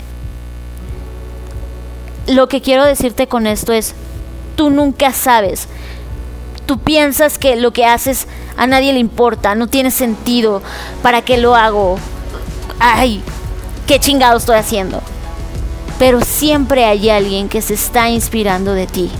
[2.26, 3.94] lo que quiero decirte con esto es,
[4.56, 5.68] tú nunca sabes.
[6.66, 8.26] Tú piensas que lo que haces
[8.56, 10.62] a nadie le importa, no tiene sentido.
[11.02, 11.98] ¿Para qué lo hago?
[12.78, 13.22] Ay,
[13.86, 15.00] qué chingado estoy haciendo.
[15.98, 19.10] Pero siempre hay alguien que se está inspirando de ti,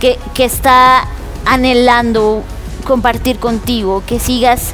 [0.00, 1.06] que, que está
[1.44, 2.42] anhelando
[2.84, 4.72] compartir contigo, que sigas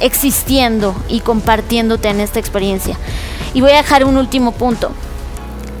[0.00, 2.96] existiendo y compartiéndote en esta experiencia.
[3.54, 4.90] Y voy a dejar un último punto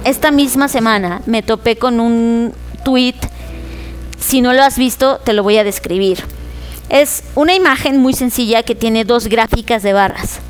[0.04, 2.52] esta misma semana me topé con un
[2.84, 3.14] tweet
[4.18, 6.24] Si no lo has visto, te lo voy a describir.
[6.88, 10.40] Es una imagen muy sencilla que tiene dos gráficas de barras.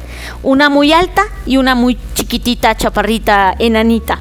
[0.43, 4.19] Una muy alta y una muy chiquitita, chaparrita, enanita.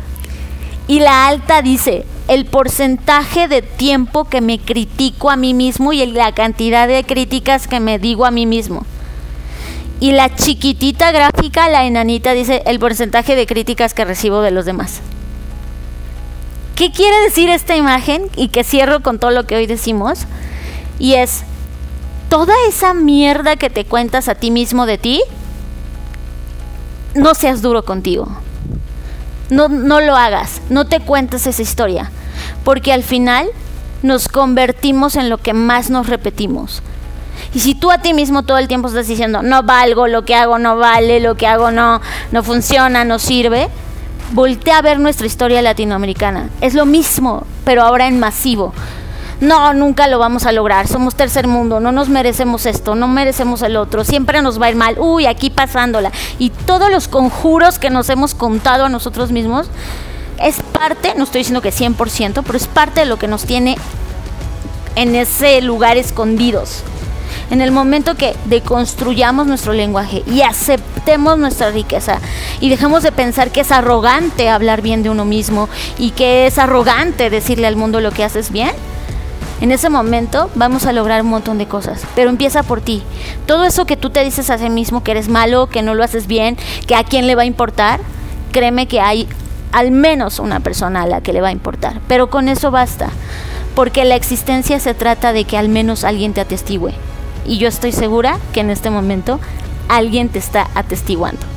[0.88, 6.06] Y la alta dice el porcentaje de tiempo que me critico a mí mismo y
[6.06, 8.86] la cantidad de críticas que me digo a mí mismo.
[10.00, 14.66] Y la chiquitita gráfica, la enanita, dice el porcentaje de críticas que recibo de los
[14.66, 15.02] demás.
[16.76, 18.24] ¿Qué quiere decir esta imagen?
[18.36, 20.26] Y que cierro con todo lo que hoy decimos.
[20.98, 21.44] Y es,
[22.32, 25.22] toda esa mierda que te cuentas a ti mismo de ti,
[27.14, 28.30] no seas duro contigo.
[29.50, 32.10] No, no lo hagas, no te cuentes esa historia,
[32.64, 33.48] porque al final
[34.02, 36.82] nos convertimos en lo que más nos repetimos.
[37.54, 40.36] Y si tú a ti mismo todo el tiempo estás diciendo, no valgo, lo que
[40.36, 42.00] hago no vale, lo que hago no,
[42.32, 43.68] no funciona, no sirve,
[44.32, 46.50] voltea a ver nuestra historia latinoamericana.
[46.62, 48.74] Es lo mismo, pero ahora en masivo
[49.42, 53.64] no, nunca lo vamos a lograr, somos tercer mundo, no nos merecemos esto, no merecemos
[53.64, 56.12] el otro, siempre nos va a ir mal, uy, aquí pasándola.
[56.38, 59.68] Y todos los conjuros que nos hemos contado a nosotros mismos
[60.40, 63.78] es parte, no estoy diciendo que 100%, pero es parte de lo que nos tiene
[64.96, 66.84] en ese lugar escondidos.
[67.50, 72.20] En el momento que deconstruyamos nuestro lenguaje y aceptemos nuestra riqueza
[72.60, 75.68] y dejemos de pensar que es arrogante hablar bien de uno mismo
[75.98, 78.72] y que es arrogante decirle al mundo lo que haces bien,
[79.62, 83.04] en ese momento vamos a lograr un montón de cosas, pero empieza por ti.
[83.46, 86.04] Todo eso que tú te dices a sí mismo, que eres malo, que no lo
[86.04, 86.58] haces bien,
[86.88, 88.00] que a quién le va a importar,
[88.52, 89.28] créeme que hay
[89.72, 93.10] al menos una persona a la que le va a importar, pero con eso basta,
[93.76, 96.94] porque la existencia se trata de que al menos alguien te atestigüe.
[97.46, 99.40] Y yo estoy segura que en este momento
[99.88, 101.51] alguien te está atestiguando.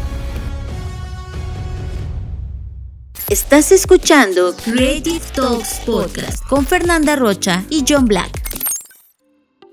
[3.31, 8.31] Estás escuchando Creative Talks Podcast con Fernanda Rocha y John Black.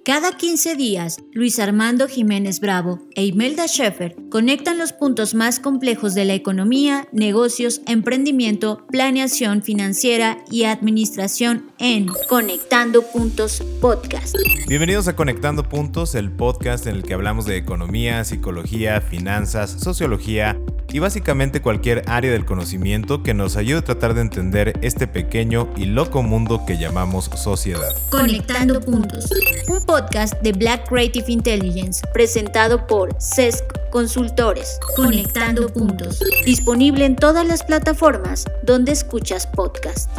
[0.05, 6.15] Cada 15 días, Luis Armando Jiménez Bravo e Imelda Schaeffer conectan los puntos más complejos
[6.15, 14.35] de la economía, negocios, emprendimiento, planeación financiera y administración en Conectando Puntos Podcast.
[14.67, 20.59] Bienvenidos a Conectando Puntos, el podcast en el que hablamos de economía, psicología, finanzas, sociología
[20.93, 25.73] y básicamente cualquier área del conocimiento que nos ayude a tratar de entender este pequeño
[25.75, 27.95] y loco mundo que llamamos sociedad.
[28.11, 29.27] Conectando Puntos,
[29.67, 34.79] un podcast de Black Creative Intelligence presentado por CESC Consultores.
[34.95, 40.11] Conectando Puntos, disponible en todas las plataformas donde escuchas podcast.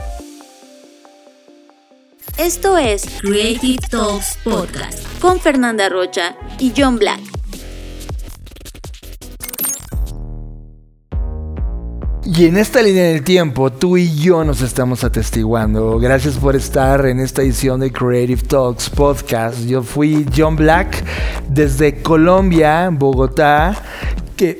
[2.38, 7.20] Esto es Creative Talks Podcast con Fernanda Rocha y John Black.
[12.24, 15.98] Y en esta línea del tiempo, tú y yo nos estamos atestiguando.
[15.98, 19.66] Gracias por estar en esta edición de Creative Talks Podcast.
[19.66, 21.04] Yo fui John Black
[21.48, 23.82] desde Colombia, Bogotá,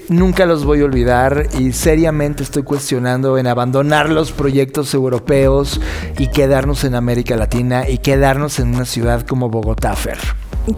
[0.09, 5.80] nunca los voy a olvidar y seriamente estoy cuestionando en abandonar los proyectos europeos
[6.18, 10.18] y quedarnos en América Latina y quedarnos en una ciudad como Bogotá, Fer.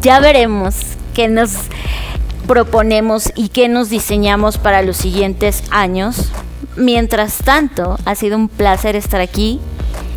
[0.00, 0.76] Ya veremos
[1.12, 1.52] qué nos
[2.46, 6.30] proponemos y qué nos diseñamos para los siguientes años.
[6.76, 9.60] Mientras tanto, ha sido un placer estar aquí,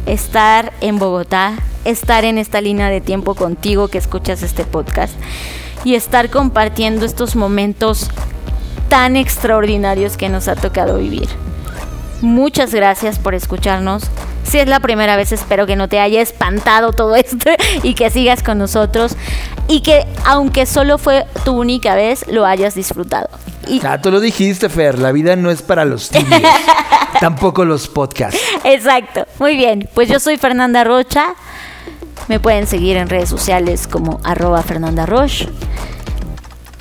[0.05, 1.53] estar en Bogotá,
[1.85, 5.13] estar en esta línea de tiempo contigo que escuchas este podcast
[5.83, 8.09] y estar compartiendo estos momentos
[8.89, 11.27] tan extraordinarios que nos ha tocado vivir.
[12.21, 14.03] Muchas gracias por escucharnos.
[14.43, 17.51] Si es la primera vez, espero que no te haya espantado todo esto
[17.83, 19.15] y que sigas con nosotros
[19.67, 23.29] y que aunque solo fue tu única vez, lo hayas disfrutado.
[23.67, 23.85] Y...
[23.85, 26.41] Ah, tú lo dijiste, Fer, la vida no es para los tibios,
[27.19, 28.39] tampoco los podcasts.
[28.63, 29.89] Exacto, muy bien.
[29.93, 31.35] Pues yo soy Fernanda Rocha.
[32.29, 35.49] Me pueden seguir en redes sociales como arroba Fernanda Roche.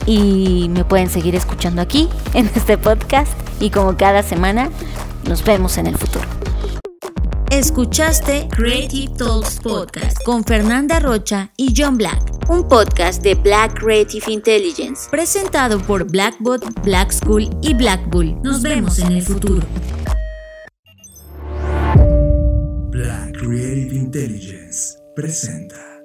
[0.07, 3.33] Y me pueden seguir escuchando aquí, en este podcast.
[3.61, 4.71] Y como cada semana,
[5.29, 6.25] nos vemos en el futuro.
[7.51, 14.31] Escuchaste Creative Talks Podcast con Fernanda Rocha y John Black, un podcast de Black Creative
[14.31, 18.37] Intelligence, presentado por Blackbot, Black School y Black Bull.
[18.43, 19.67] Nos vemos en el futuro.
[22.91, 25.96] Black Creative Intelligence presenta.